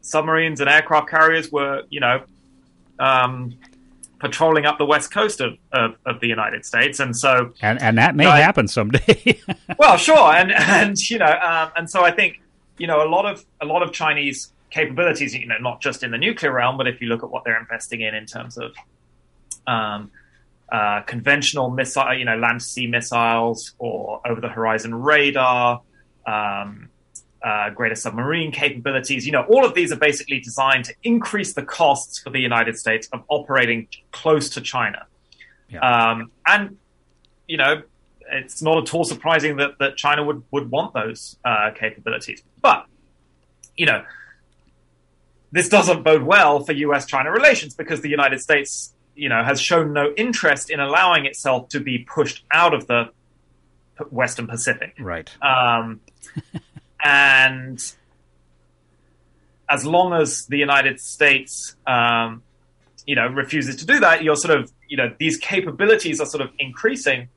[0.00, 2.22] submarines and aircraft carriers were, you know,
[2.98, 3.54] um,
[4.18, 7.98] patrolling up the west coast of, of, of, the United States, and so and and
[7.98, 9.40] that may you know, happen someday.
[9.78, 12.40] well, sure, and and you know, um, and so I think
[12.78, 16.10] you know a lot of a lot of Chinese capabilities, you know, not just in
[16.10, 18.74] the nuclear realm, but if you look at what they're investing in in terms of
[19.66, 20.10] um,
[20.70, 25.82] uh, conventional missile, you know, land sea missiles or over the horizon radar.
[26.26, 26.87] Um,
[27.42, 29.26] uh, greater submarine capabilities.
[29.26, 32.76] You know, all of these are basically designed to increase the costs for the United
[32.78, 35.06] States of operating close to China.
[35.68, 35.80] Yeah.
[35.80, 36.76] Um, and,
[37.46, 37.82] you know,
[38.30, 42.42] it's not at all surprising that, that China would, would want those uh, capabilities.
[42.60, 42.86] But,
[43.76, 44.04] you know,
[45.52, 49.60] this doesn't bode well for US China relations because the United States, you know, has
[49.60, 53.10] shown no interest in allowing itself to be pushed out of the
[54.10, 54.96] Western Pacific.
[54.98, 55.30] Right.
[55.42, 56.00] Um,
[57.04, 57.80] and
[59.68, 62.42] as long as the United States, um,
[63.06, 66.42] you know, refuses to do that, you're sort of, you know, these capabilities are sort
[66.42, 67.28] of increasing.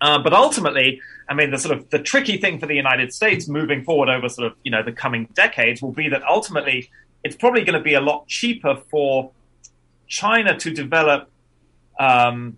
[0.00, 3.48] Uh, but ultimately, I mean, the sort of the tricky thing for the United States
[3.48, 6.90] moving forward over sort of, you know, the coming decades will be that ultimately
[7.22, 9.30] it's probably going to be a lot cheaper for
[10.06, 11.30] China to develop,
[11.98, 12.56] um,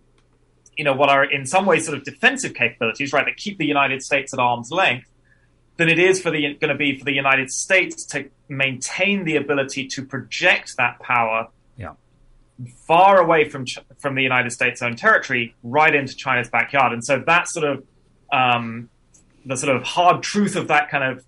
[0.76, 3.66] you know, what are in some ways sort of defensive capabilities, right, that keep the
[3.66, 5.11] United States at arm's length,
[5.76, 9.36] than it is for the going to be for the United States to maintain the
[9.36, 11.94] ability to project that power yeah.
[12.86, 13.64] far away from
[13.98, 16.92] from the United States' own territory, right into China's backyard.
[16.92, 17.84] And so that sort of
[18.32, 18.88] um,
[19.44, 21.24] the sort of hard truth of that kind of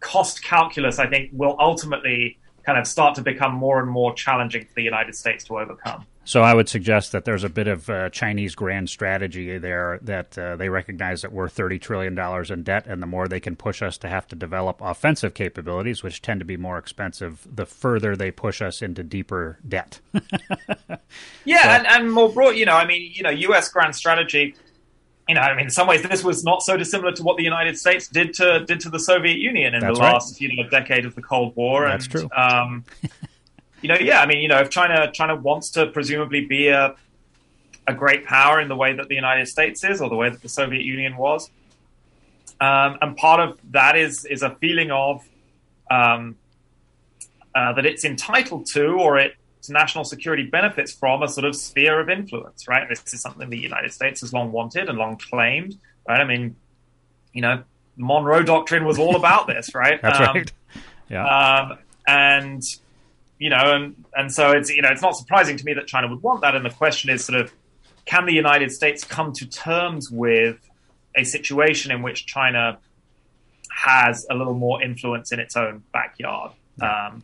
[0.00, 4.64] cost calculus, I think, will ultimately kind of start to become more and more challenging
[4.64, 6.06] for the United States to overcome.
[6.24, 10.38] So I would suggest that there's a bit of uh, Chinese grand strategy there that
[10.38, 12.18] uh, they recognize that we're $30 trillion
[12.52, 16.02] in debt, and the more they can push us to have to develop offensive capabilities,
[16.02, 20.00] which tend to be more expensive, the further they push us into deeper debt.
[21.44, 23.68] yeah, so, and, and more broad, you know, I mean, you know, U.S.
[23.68, 24.54] grand strategy
[25.28, 27.44] you know, I mean, in some ways, this was not so dissimilar to what the
[27.44, 30.12] United States did to did to the Soviet Union in That's the right.
[30.14, 31.86] last you know decade of the Cold War.
[31.86, 32.28] That's and, true.
[32.36, 32.84] Um,
[33.82, 36.94] you know, yeah, I mean, you know, if China China wants to presumably be a
[37.86, 40.40] a great power in the way that the United States is, or the way that
[40.40, 41.50] the Soviet Union was,
[42.60, 45.24] um, and part of that is is a feeling of
[45.90, 46.36] um,
[47.54, 49.34] uh, that it's entitled to, or it
[49.68, 52.88] national security benefits from a sort of sphere of influence, right?
[52.88, 56.20] This is something the United States has long wanted and long claimed, right?
[56.20, 56.56] I mean,
[57.32, 57.62] you know,
[57.96, 60.00] Monroe Doctrine was all about this, right?
[60.02, 60.52] That's um, right.
[61.08, 61.26] Yeah.
[61.26, 62.62] Um, and
[63.38, 66.08] you know, and and so it's you know, it's not surprising to me that China
[66.08, 66.54] would want that.
[66.54, 67.52] And the question is sort of,
[68.04, 70.58] can the United States come to terms with
[71.16, 72.78] a situation in which China
[73.70, 76.52] has a little more influence in its own backyard?
[76.80, 77.22] Um,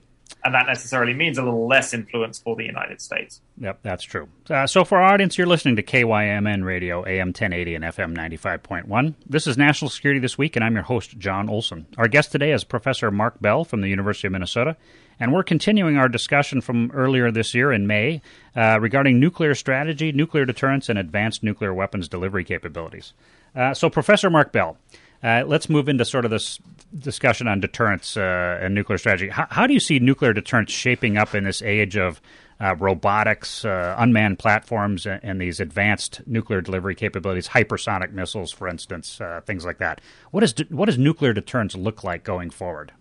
[0.49, 3.43] and that necessarily means a little less influence for the United States.
[3.59, 4.31] Yep, that's true.
[4.49, 9.15] Uh, so, for our audience, you're listening to KYMN Radio, AM 1080 and FM 95.1.
[9.27, 11.85] This is National Security This Week, and I'm your host, Jon Olson.
[11.99, 14.79] Our guest today is Professor Mark Bell from the University of Minnesota,
[15.21, 18.23] and we're continuing our discussion from earlier this year in May
[18.57, 23.13] uh, regarding nuclear strategy, nuclear deterrence, and advanced nuclear weapons delivery capabilities.
[23.55, 24.79] Uh, so, Professor Mark Bell,
[25.23, 26.59] uh, let's move into sort of this
[26.97, 29.29] discussion on deterrence uh, and nuclear strategy.
[29.29, 32.21] How, how, do you see nuclear deterrence shaping up in this age of
[32.61, 38.67] uh, robotics, uh, unmanned platforms, and, and, these advanced nuclear delivery capabilities, hypersonic missiles, for
[38.67, 40.01] instance, uh, things like that?
[40.33, 42.93] What, is, what does nuclear deterrence look like going forward?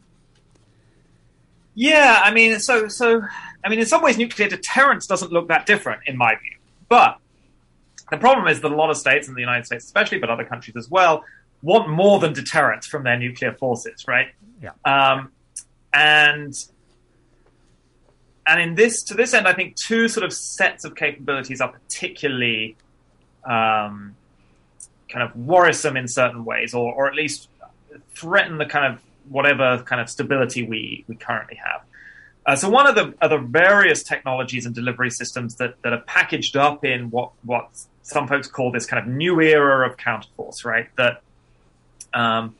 [1.80, 3.22] Yeah, I mean, so so
[3.64, 6.58] I mean, in some ways, nuclear deterrence doesn't look that different, in my view.
[6.90, 7.20] But
[8.10, 10.44] the problem is that a lot of states, in the United States especially, but other
[10.44, 11.24] countries as well,
[11.62, 14.28] want more than deterrence from their nuclear forces, right?
[14.62, 14.72] Yeah.
[14.86, 15.32] Um,
[15.93, 16.54] and
[18.46, 21.70] and in this to this end, I think two sort of sets of capabilities are
[21.70, 22.78] particularly
[23.43, 24.15] um,
[25.10, 27.50] kind of worrisome in certain ways, or or at least
[28.15, 31.82] threaten the kind of whatever kind of stability we we currently have.
[32.46, 36.02] Uh, so one of the of the various technologies and delivery systems that, that are
[36.02, 37.70] packaged up in what what
[38.04, 40.88] some folks call this kind of new era of counterforce, right?
[40.96, 41.22] That
[42.18, 42.56] um,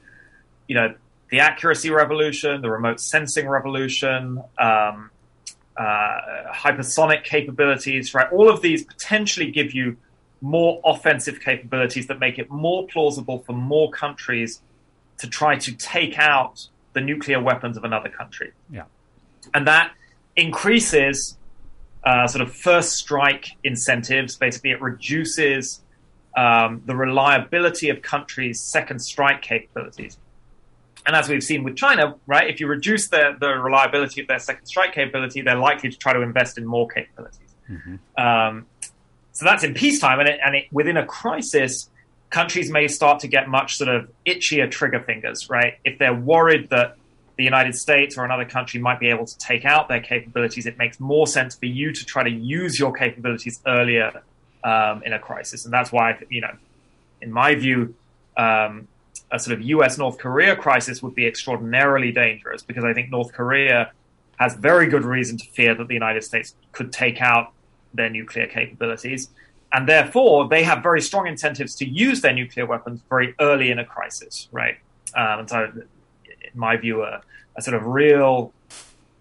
[0.68, 0.94] you know,
[1.30, 5.10] the accuracy revolution, the remote sensing revolution, um,
[5.76, 6.18] uh,
[6.54, 8.32] hypersonic capabilities, right?
[8.32, 9.98] All of these potentially give you
[10.42, 14.62] more offensive capabilities that make it more plausible for more countries
[15.18, 18.52] to try to take out the nuclear weapons of another country.
[18.72, 18.84] Yeah.
[19.54, 19.94] And that
[20.36, 21.38] increases
[22.04, 24.36] uh, sort of first strike incentives.
[24.36, 25.82] Basically, it reduces
[26.38, 30.18] um, the reliability of countries' second strike capabilities.
[31.06, 34.40] And as we've seen with China, right, if you reduce the, the reliability of their
[34.40, 37.56] second strike capability, they're likely to try to invest in more capabilities.
[37.70, 38.24] Mm-hmm.
[38.24, 38.66] Um,
[39.32, 41.90] so that's in peacetime, and, it, and it, within a crisis,
[42.30, 45.76] countries may start to get much sort of itchier trigger fingers, right?
[45.84, 46.98] If they're worried that
[47.38, 50.78] the United States or another country might be able to take out their capabilities, it
[50.78, 54.24] makes more sense for you to try to use your capabilities earlier
[54.68, 56.54] um, in a crisis, and that's why you know,
[57.22, 57.96] in my view,
[58.36, 58.88] um,
[59.32, 59.98] a sort of U.S.
[59.98, 63.92] North Korea crisis would be extraordinarily dangerous because I think North Korea
[64.38, 67.54] has very good reason to fear that the United States could take out
[67.94, 69.30] their nuclear capabilities,
[69.72, 73.80] and therefore they have very strong incentives to use their nuclear weapons very early in
[73.80, 74.78] a crisis, right?
[75.16, 75.72] Um, and so,
[76.26, 77.22] in my view, a,
[77.56, 78.52] a sort of real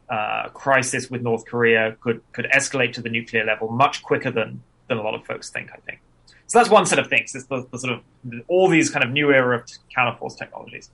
[0.08, 4.60] uh, crisis with North Korea could could escalate to the nuclear level much quicker than
[4.88, 5.70] than a lot of folks think.
[5.72, 6.00] I think
[6.46, 6.58] so.
[6.58, 7.34] That's one set of things.
[7.34, 9.66] It's the, the sort of all these kind of new era of
[9.96, 10.90] counterforce technologies.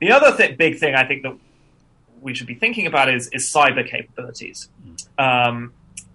[0.00, 1.36] The other th- big thing I think that
[2.20, 4.68] we should be thinking about is, is cyber capabilities.
[5.18, 5.72] Um,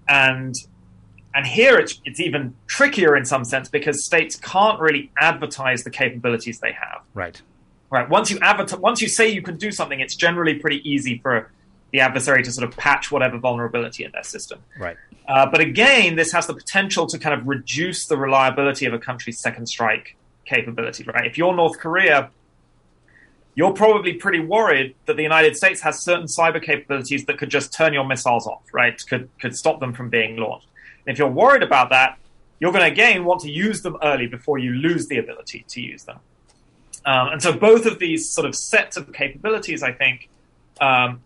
[0.07, 0.55] and
[1.35, 5.91] and here it's, it's even trickier in some sense because states can't really advertise the
[5.91, 7.03] capabilities they have.
[7.13, 7.39] Right.
[7.91, 8.09] Right.
[8.09, 11.51] Once you advertise, once you say you can do something, it's generally pretty easy for
[11.91, 14.59] the adversary to sort of patch whatever vulnerability in their system.
[14.77, 14.97] Right.
[15.27, 18.99] Uh, but again, this has the potential to kind of reduce the reliability of a
[18.99, 20.15] country's second strike
[20.45, 21.03] capability.
[21.03, 21.25] Right.
[21.25, 22.31] If you're North Korea,
[23.55, 27.73] you're probably pretty worried that the United States has certain cyber capabilities that could just
[27.73, 28.63] turn your missiles off.
[28.73, 29.01] Right.
[29.07, 30.67] Could could stop them from being launched.
[31.05, 32.17] And if you're worried about that,
[32.59, 35.81] you're going to again want to use them early before you lose the ability to
[35.81, 36.19] use them.
[37.05, 40.29] Um, and so both of these sort of sets of capabilities, I think,
[40.81, 41.21] um,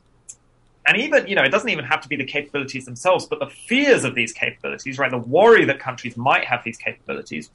[0.86, 3.48] and even you know, it doesn't even have to be the capabilities themselves, but the
[3.48, 5.12] fears of these capabilities, right?
[5.12, 7.50] The worry that countries might have these capabilities.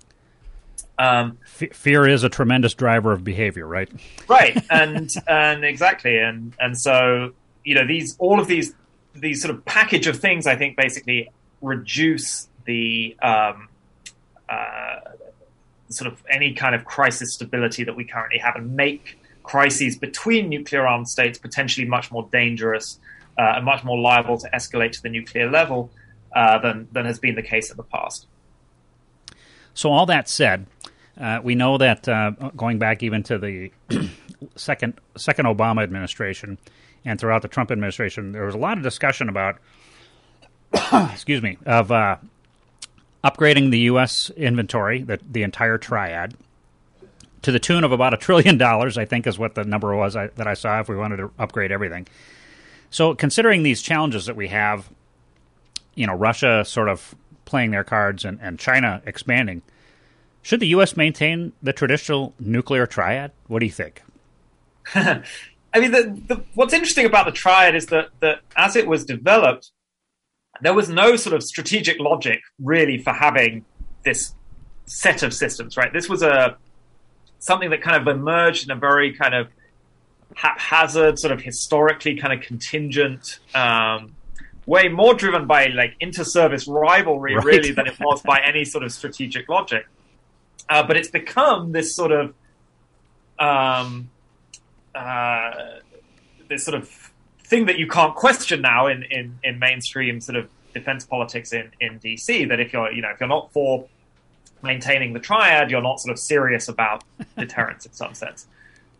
[0.98, 3.90] Um, F- fear is a tremendous driver of behavior, right?
[4.28, 7.32] Right, and and exactly, and and so
[7.64, 8.74] you know, these all of these
[9.14, 13.68] these sort of package of things, I think, basically reduce the um,
[14.48, 15.00] uh,
[15.90, 20.48] sort of any kind of crisis stability that we currently have and make crises between
[20.48, 22.98] nuclear armed states potentially much more dangerous
[23.38, 25.90] uh, and much more liable to escalate to the nuclear level
[26.34, 28.26] uh, than, than has been the case in the past.
[29.74, 30.66] So, all that said,
[31.20, 33.70] uh, we know that uh, going back even to the
[34.56, 36.58] second second Obama administration
[37.04, 39.58] and throughout the Trump administration, there was a lot of discussion about,
[41.12, 42.16] excuse me, of uh,
[43.24, 44.30] upgrading the U.S.
[44.36, 46.34] inventory, the, the entire triad,
[47.42, 50.16] to the tune of about a trillion dollars, I think is what the number was
[50.16, 52.06] I, that I saw if we wanted to upgrade everything.
[52.90, 54.88] So, considering these challenges that we have,
[55.94, 57.14] you know, Russia sort of
[57.44, 59.62] playing their cards and, and China expanding,
[60.42, 60.96] should the U.S.
[60.96, 63.32] maintain the traditional nuclear triad?
[63.46, 64.02] What do you think?
[64.94, 69.04] I mean, the, the, what's interesting about the triad is that, that as it was
[69.04, 69.70] developed,
[70.62, 73.64] there was no sort of strategic logic really for having
[74.04, 74.34] this
[74.86, 75.92] set of systems, right?
[75.92, 76.56] This was a
[77.38, 79.48] something that kind of emerged in a very kind of
[80.34, 84.14] haphazard, sort of historically kind of contingent um,
[84.66, 87.44] way, more driven by like inter-service rivalry, right.
[87.44, 89.86] really, than it was by any sort of strategic logic.
[90.68, 92.34] Uh, but it's become this sort of
[93.38, 94.10] um,
[94.94, 95.50] uh,
[96.48, 97.12] this sort of
[97.44, 101.70] thing that you can't question now in, in, in mainstream sort of defense politics in,
[101.80, 103.86] in DC that if you're you know if you're not for
[104.62, 107.04] maintaining the triad, you're not sort of serious about
[107.36, 108.46] deterrence in some sense.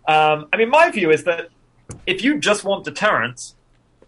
[0.09, 1.51] Um, I mean, my view is that
[2.07, 3.55] if you just want deterrence,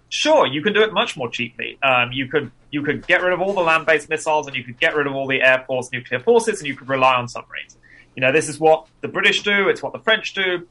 [0.08, 1.78] sure, you can do it much more cheaply.
[1.82, 4.80] Um, you could you could get rid of all the land-based missiles, and you could
[4.80, 7.76] get rid of all the air force nuclear forces, and you could rely on submarines.
[8.16, 9.68] You know, this is what the British do.
[9.68, 10.66] It's what the French do.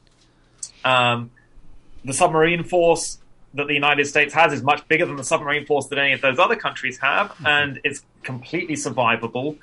[0.84, 1.30] Um,
[2.04, 3.18] the submarine force
[3.54, 6.20] that the United States has is much bigger than the submarine force that any of
[6.20, 7.46] those other countries have, mm-hmm.
[7.46, 9.58] and it's completely survivable.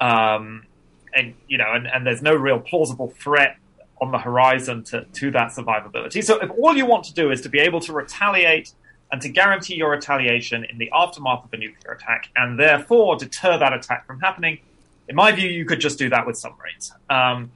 [0.00, 0.64] Um,
[1.12, 3.56] and you know, and, and there's no real plausible threat
[4.00, 6.24] on the horizon to, to that survivability.
[6.24, 8.72] So if all you want to do is to be able to retaliate
[9.12, 13.58] and to guarantee your retaliation in the aftermath of a nuclear attack, and therefore deter
[13.58, 14.60] that attack from happening,
[15.08, 16.92] in my view, you could just do that with submarines.
[17.10, 17.50] Um,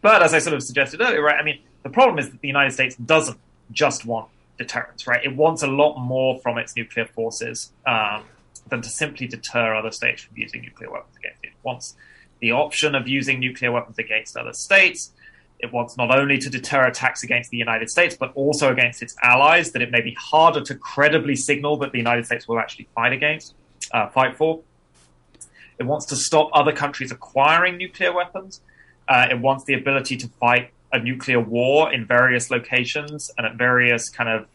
[0.00, 1.36] but as I sort of suggested earlier, right?
[1.38, 3.38] I mean, the problem is that the United States doesn't
[3.70, 5.22] just want deterrence, right?
[5.24, 8.24] It wants a lot more from its nuclear forces um,
[8.68, 11.48] than to simply deter other states from using nuclear weapons against it.
[11.48, 11.94] It wants
[12.40, 15.12] the option of using nuclear weapons against other states.
[15.62, 19.14] It wants not only to deter attacks against the United States, but also against its
[19.22, 22.88] allies that it may be harder to credibly signal that the United States will actually
[22.94, 23.54] fight against,
[23.92, 24.60] uh, fight for.
[25.78, 28.60] It wants to stop other countries acquiring nuclear weapons.
[29.08, 33.54] Uh, it wants the ability to fight a nuclear war in various locations and at
[33.56, 34.46] various kind of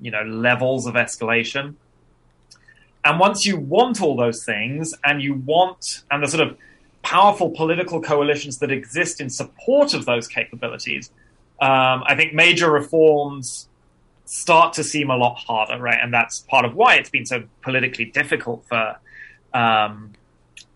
[0.00, 1.74] you know levels of escalation.
[3.04, 6.56] And once you want all those things, and you want and the sort of
[7.02, 11.10] powerful political coalitions that exist in support of those capabilities,
[11.60, 13.68] um, I think major reforms
[14.24, 15.98] start to seem a lot harder, right?
[16.00, 18.96] And that's part of why it's been so politically difficult for
[19.52, 20.12] um,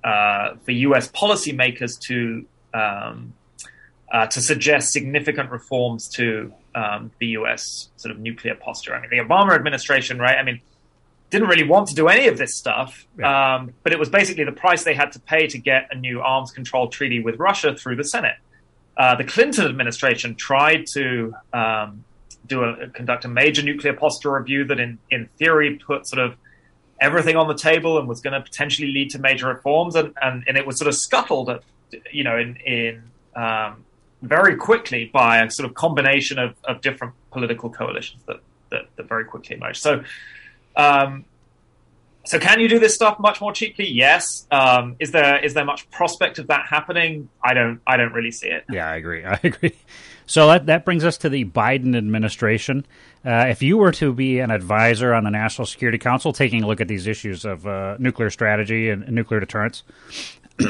[0.03, 1.09] uh, for U.S.
[1.09, 2.45] policymakers to
[2.75, 3.33] um,
[4.13, 7.89] uh, to suggest significant reforms to um, the U.S.
[7.97, 8.95] sort of nuclear posture.
[8.95, 10.37] I mean, the Obama administration, right?
[10.37, 10.61] I mean,
[11.35, 13.57] didn't really want to do any of this stuff, yeah.
[13.57, 16.21] um, but it was basically the price they had to pay to get a new
[16.21, 18.37] arms control treaty with Russia through the Senate.
[18.97, 22.05] Uh, the Clinton administration tried to um,
[22.47, 26.37] do a conduct a major nuclear posture review that, in in theory, put sort of
[27.01, 30.45] everything on the table and was going to potentially lead to major reforms, and, and,
[30.47, 31.63] and it was sort of scuttled, at,
[32.13, 33.03] you know, in in
[33.35, 33.85] um,
[34.23, 38.39] very quickly by a sort of combination of, of different political coalitions that,
[38.71, 39.83] that, that very quickly emerged.
[39.83, 40.05] So,
[40.77, 41.25] um,
[42.27, 43.87] so can you do this stuff much more cheaply?
[43.89, 44.47] Yes.
[44.51, 47.29] Um, is there is there much prospect of that happening?
[47.43, 48.65] I don't I don't really see it.
[48.71, 49.25] Yeah, I agree.
[49.25, 49.75] I agree.
[50.27, 52.87] So that that brings us to the Biden administration.
[53.25, 56.67] Uh, if you were to be an advisor on the National Security Council, taking a
[56.67, 59.83] look at these issues of uh, nuclear strategy and, and nuclear deterrence,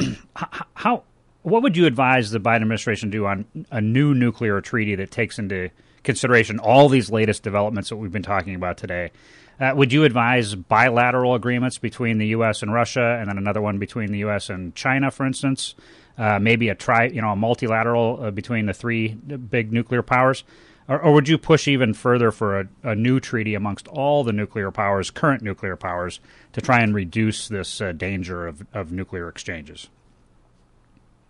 [0.73, 1.03] how
[1.43, 5.09] what would you advise the Biden administration to do on a new nuclear treaty that
[5.09, 5.69] takes into
[6.03, 9.11] consideration all these latest developments that we've been talking about today?
[9.59, 12.61] Uh, would you advise bilateral agreements between the U.S.
[12.61, 14.49] and Russia, and then another one between the U.S.
[14.49, 15.75] and China, for instance?
[16.17, 20.43] Uh, maybe a tri, you know, a multilateral uh, between the three big nuclear powers,
[20.87, 24.31] or, or would you push even further for a, a, new treaty amongst all the
[24.31, 26.19] nuclear powers, current nuclear powers,
[26.53, 29.89] to try and reduce this uh, danger of, of nuclear exchanges?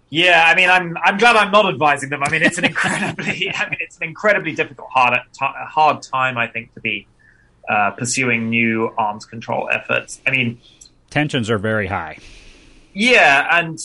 [0.10, 2.24] Yeah, I mean, I'm I'm glad I'm not advising them.
[2.24, 6.48] I mean, it's an incredibly, I mean, it's an incredibly difficult, hard hard time, I
[6.48, 7.08] think, to be
[7.70, 10.22] uh, pursuing new arms control efforts.
[10.26, 10.60] I mean,
[11.10, 12.18] tensions are very high.
[12.94, 13.80] Yeah, and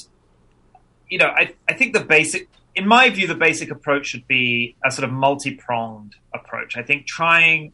[1.08, 4.76] you know, I I think the basic, in my view, the basic approach should be
[4.84, 6.76] a sort of multi pronged approach.
[6.76, 7.72] I think trying.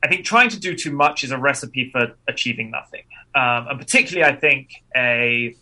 [0.00, 3.02] I think trying to do too much is a recipe for achieving nothing,
[3.34, 5.54] um, and particularly, I think a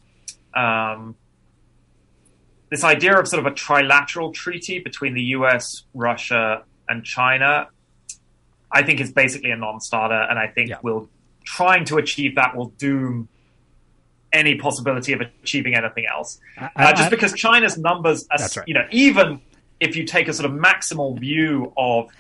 [0.55, 1.17] um,
[2.71, 7.69] this idea of sort of a trilateral treaty between the U.S., Russia, and China
[8.71, 10.79] I think is basically a non-starter, and I think yeah.
[10.83, 11.09] will
[11.45, 13.29] trying to achieve that will doom
[14.33, 16.41] any possibility of achieving anything else.
[16.59, 18.69] I, I, uh, just because China's numbers, are, right.
[18.69, 19.41] you know, even
[19.81, 22.11] if you take a sort of maximal view of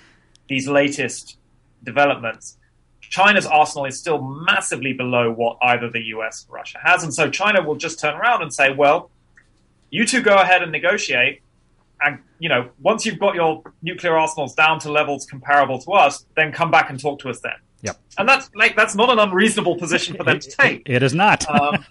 [0.49, 1.37] these latest
[1.83, 2.57] developments,
[3.01, 7.31] China's arsenal is still massively below what either the US or Russia has, and so
[7.31, 9.11] China will just turn around and say, "Well,
[9.91, 11.43] you two go ahead and negotiate
[12.03, 16.27] and you know, once you've got your nuclear arsenals down to levels comparable to us,
[16.37, 17.55] then come back and talk to us then.
[17.83, 17.97] Yep.
[18.19, 20.83] And that's like that's not an unreasonable position for them to take.
[20.87, 21.49] it is not.
[21.49, 21.85] um,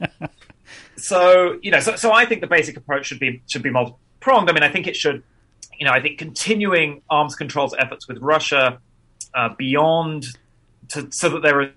[0.98, 3.96] so you know, so, so I think the basic approach should be should be multi
[4.20, 4.50] pronged.
[4.50, 5.24] I mean, I think it should,
[5.80, 8.80] you know, I think continuing arms controls efforts with Russia
[9.36, 10.26] uh, beyond
[10.90, 11.70] to, so that there is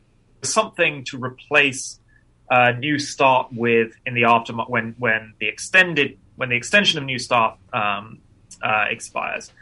[0.43, 2.01] something to replace
[2.51, 7.05] uh, New Start with in the aftermath when when the extended when the extension of
[7.05, 8.21] New Start um,
[8.63, 9.53] uh, expires.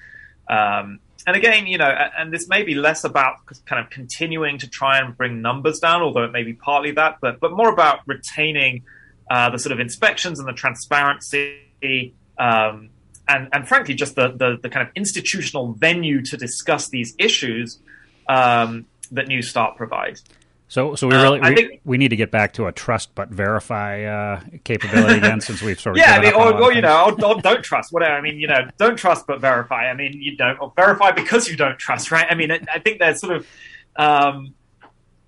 [0.49, 4.69] Um, and again, you know, and this may be less about kind of continuing to
[4.69, 8.01] try and bring numbers down, although it may be partly that, but but more about
[8.07, 8.85] retaining
[9.29, 12.91] uh, the sort of inspections and the transparency, um,
[13.27, 17.81] and and frankly, just the, the, the kind of institutional venue to discuss these issues
[18.29, 20.23] um, that New Start provides.
[20.69, 23.15] So, so we uh, really we, think, we, need to get back to a trust
[23.15, 26.81] but verify uh, capability again, since we've sort of yeah, I mean, or, or you
[26.81, 28.15] know, or, or, don't trust, whatever.
[28.15, 29.89] I mean, you know, don't trust but verify.
[29.89, 32.27] I mean, you don't or verify because you don't trust, right?
[32.29, 33.47] I mean, I, I think there's sort of,
[33.95, 34.55] um,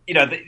[0.08, 0.42] you know, the,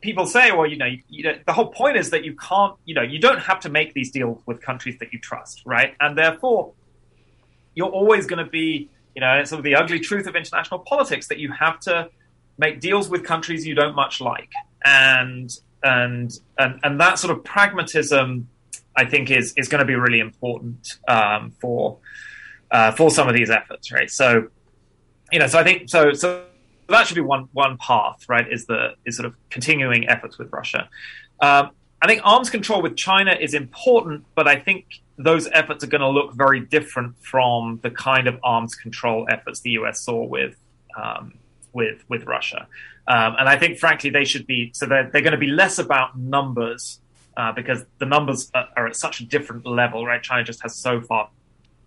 [0.00, 2.76] people say, well, you know, you, you know, the whole point is that you can't,
[2.86, 5.94] you know, you don't have to make these deals with countries that you trust, right?
[6.00, 6.72] And therefore,
[7.74, 10.80] you're always going to be, you know, it's sort of the ugly truth of international
[10.80, 12.08] politics that you have to
[12.58, 14.50] make deals with countries you don't much like,
[14.84, 15.50] and
[15.82, 18.48] and and, and that sort of pragmatism,
[18.96, 21.98] I think, is is going to be really important um, for
[22.70, 24.10] uh, for some of these efforts, right?
[24.10, 24.48] So,
[25.32, 26.44] you know, so I think so so
[26.88, 28.50] that should be one one path, right?
[28.50, 30.88] Is the is sort of continuing efforts with Russia.
[31.40, 31.70] Um,
[32.02, 36.02] I think arms control with China is important, but I think those efforts are going
[36.02, 40.56] to look very different from the kind of arms control efforts the US saw with
[41.02, 41.38] um,
[41.76, 42.66] with with Russia.
[43.08, 45.78] Um, and I think, frankly, they should be so they're, they're going to be less
[45.78, 47.00] about numbers
[47.36, 50.22] uh, because the numbers are, are, at such a different level, right?
[50.22, 51.28] China just has so far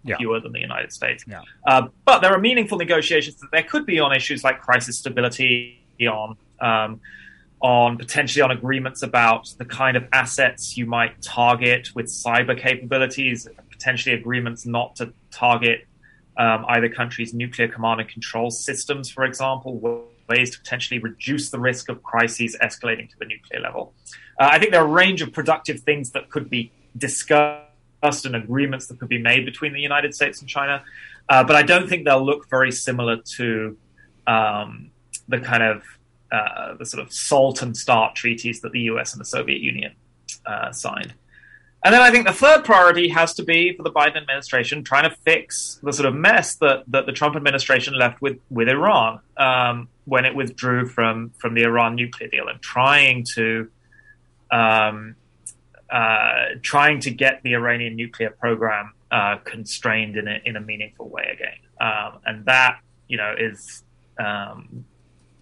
[0.03, 0.15] yeah.
[0.17, 1.25] fewer than the United States.
[1.27, 1.41] Yeah.
[1.67, 5.81] Uh, but there are meaningful negotiations that there could be on issues like crisis stability,
[6.01, 7.01] on um,
[7.61, 13.47] on potentially on agreements about the kind of assets you might target with cyber capabilities,
[13.69, 15.85] potentially agreements not to target
[16.37, 21.59] um, either country's nuclear command and control systems, for example, ways to potentially reduce the
[21.59, 23.93] risk of crises escalating to the nuclear level.
[24.39, 28.35] Uh, I think there are a range of productive things that could be discussed and
[28.35, 30.83] agreements that could be made between the United States and China,
[31.27, 33.77] uh, but I don't think they'll look very similar to
[34.25, 34.91] um,
[35.27, 35.83] the kind of
[36.31, 39.93] uh, the sort of SALT and START treaties that the US and the Soviet Union
[40.45, 41.13] uh, signed.
[41.83, 45.09] And then I think the third priority has to be for the Biden administration trying
[45.09, 49.21] to fix the sort of mess that, that the Trump administration left with, with Iran
[49.37, 53.69] um, when it withdrew from, from the Iran nuclear deal and trying to
[54.51, 55.15] um,
[55.89, 61.09] uh, trying to get the Iranian nuclear program uh, constrained in a, in a meaningful
[61.09, 61.57] way again.
[61.81, 63.83] Um, and that, you know, is
[64.19, 64.85] um,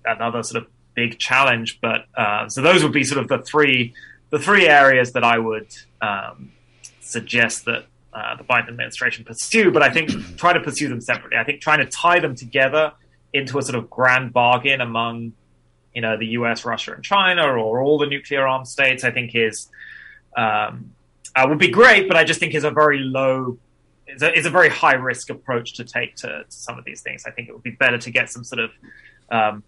[0.05, 1.79] another sort of big challenge.
[1.81, 3.93] But uh, so those would be sort of the three
[4.29, 5.67] the three areas that I would
[6.01, 6.51] um,
[6.99, 9.71] suggest that uh, the Biden administration pursue.
[9.71, 11.37] But I think try to pursue them separately.
[11.37, 12.93] I think trying to tie them together
[13.33, 15.33] into a sort of grand bargain among
[15.93, 19.31] you know the U.S., Russia, and China, or all the nuclear armed states, I think
[19.33, 19.67] is
[20.35, 20.91] um,
[21.35, 23.57] uh, would be great, but I just think is a very low,
[24.07, 27.01] is a, is a very high risk approach to take to, to, some of these
[27.01, 27.25] things.
[27.25, 28.71] I think it would be better to get some sort of,
[29.31, 29.63] um,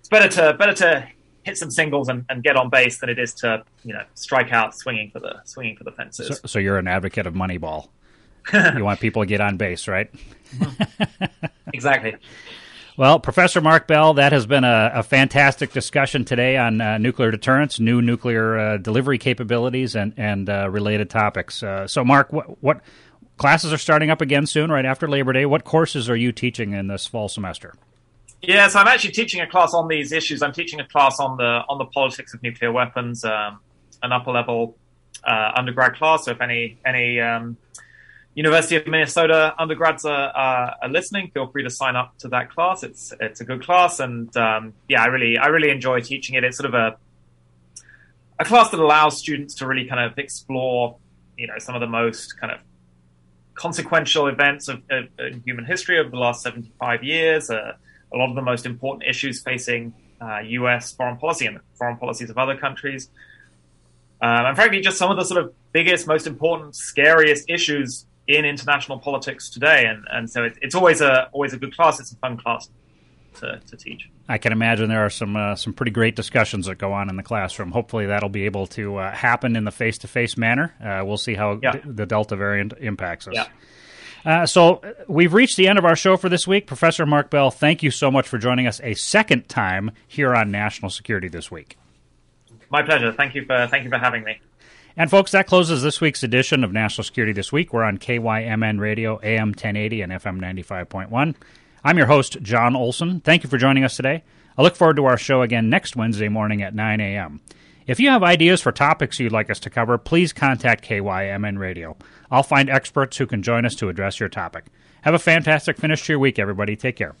[0.00, 1.08] it's better to better to
[1.42, 4.52] hit some singles and, and, get on base than it is to you know strike
[4.52, 6.28] out swinging for the swinging for the fences.
[6.28, 7.88] So, so you're an advocate of Moneyball.
[8.76, 10.10] you want people to get on base, right?
[11.72, 12.16] exactly.
[12.96, 17.30] Well, Professor Mark Bell, that has been a, a fantastic discussion today on uh, nuclear
[17.30, 21.62] deterrence, new nuclear uh, delivery capabilities, and and uh, related topics.
[21.62, 22.80] Uh, so, Mark, what, what
[23.38, 25.46] classes are starting up again soon, right after Labor Day?
[25.46, 27.74] What courses are you teaching in this fall semester?
[28.42, 30.42] Yeah, so I'm actually teaching a class on these issues.
[30.42, 33.60] I'm teaching a class on the on the politics of nuclear weapons, um,
[34.02, 34.76] an upper level
[35.22, 36.24] uh, undergrad class.
[36.24, 37.56] So if any any um,
[38.34, 42.50] University of Minnesota undergrads are, are, are, listening, feel free to sign up to that
[42.50, 42.82] class.
[42.82, 46.42] It's it's a good class, and um, yeah, I really I really enjoy teaching it.
[46.42, 46.96] It's sort of a
[48.40, 50.96] a class that allows students to really kind of explore,
[51.38, 52.58] you know, some of the most kind of
[53.54, 57.48] consequential events of, of, of human history over the last 75 years.
[57.50, 57.74] Uh,
[58.12, 60.92] a lot of the most important issues facing uh, U.S.
[60.92, 63.08] foreign policy and foreign policies of other countries.
[64.20, 68.44] Um, and frankly, just some of the sort of biggest, most important, scariest issues in
[68.44, 71.98] international politics today, and and so it, it's always a always a good class.
[71.98, 72.68] It's a fun class
[73.40, 74.08] to, to teach.
[74.28, 77.16] I can imagine there are some uh, some pretty great discussions that go on in
[77.16, 77.72] the classroom.
[77.72, 80.74] Hopefully, that'll be able to uh, happen in the face to face manner.
[80.82, 81.72] Uh, we'll see how yeah.
[81.72, 83.34] d- the Delta variant impacts us.
[83.34, 83.46] Yeah.
[84.24, 86.66] Uh, so uh, we've reached the end of our show for this week.
[86.66, 90.50] Professor Mark Bell, thank you so much for joining us a second time here on
[90.50, 91.76] National Security this week.
[92.70, 93.12] My pleasure.
[93.12, 94.40] Thank you for thank you for having me.
[94.96, 97.72] And folks, that closes this week's edition of National Security This Week.
[97.72, 101.34] We're on KYMN Radio, AM 1080 and FM 95.1.
[101.82, 103.20] I'm your host, Jon Olson.
[103.20, 104.22] Thank you for joining us today.
[104.56, 107.40] I look forward to our show again next Wednesday morning at 9 a.m.
[107.86, 111.96] If you have ideas for topics you'd like us to cover, please contact KYMN Radio.
[112.30, 114.66] I'll find experts who can join us to address your topic.
[115.02, 116.76] Have a fantastic finish to your week, everybody.
[116.76, 117.16] Take care.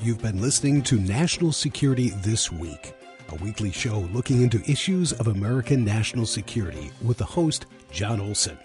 [0.00, 2.94] You've been listening to National Security This Week,
[3.30, 8.56] a weekly show looking into issues of American national security with the host, Jon Olson.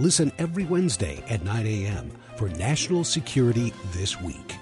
[0.00, 2.10] Listen every Wednesday at 9 a.m.
[2.36, 4.56] for National Security This Week.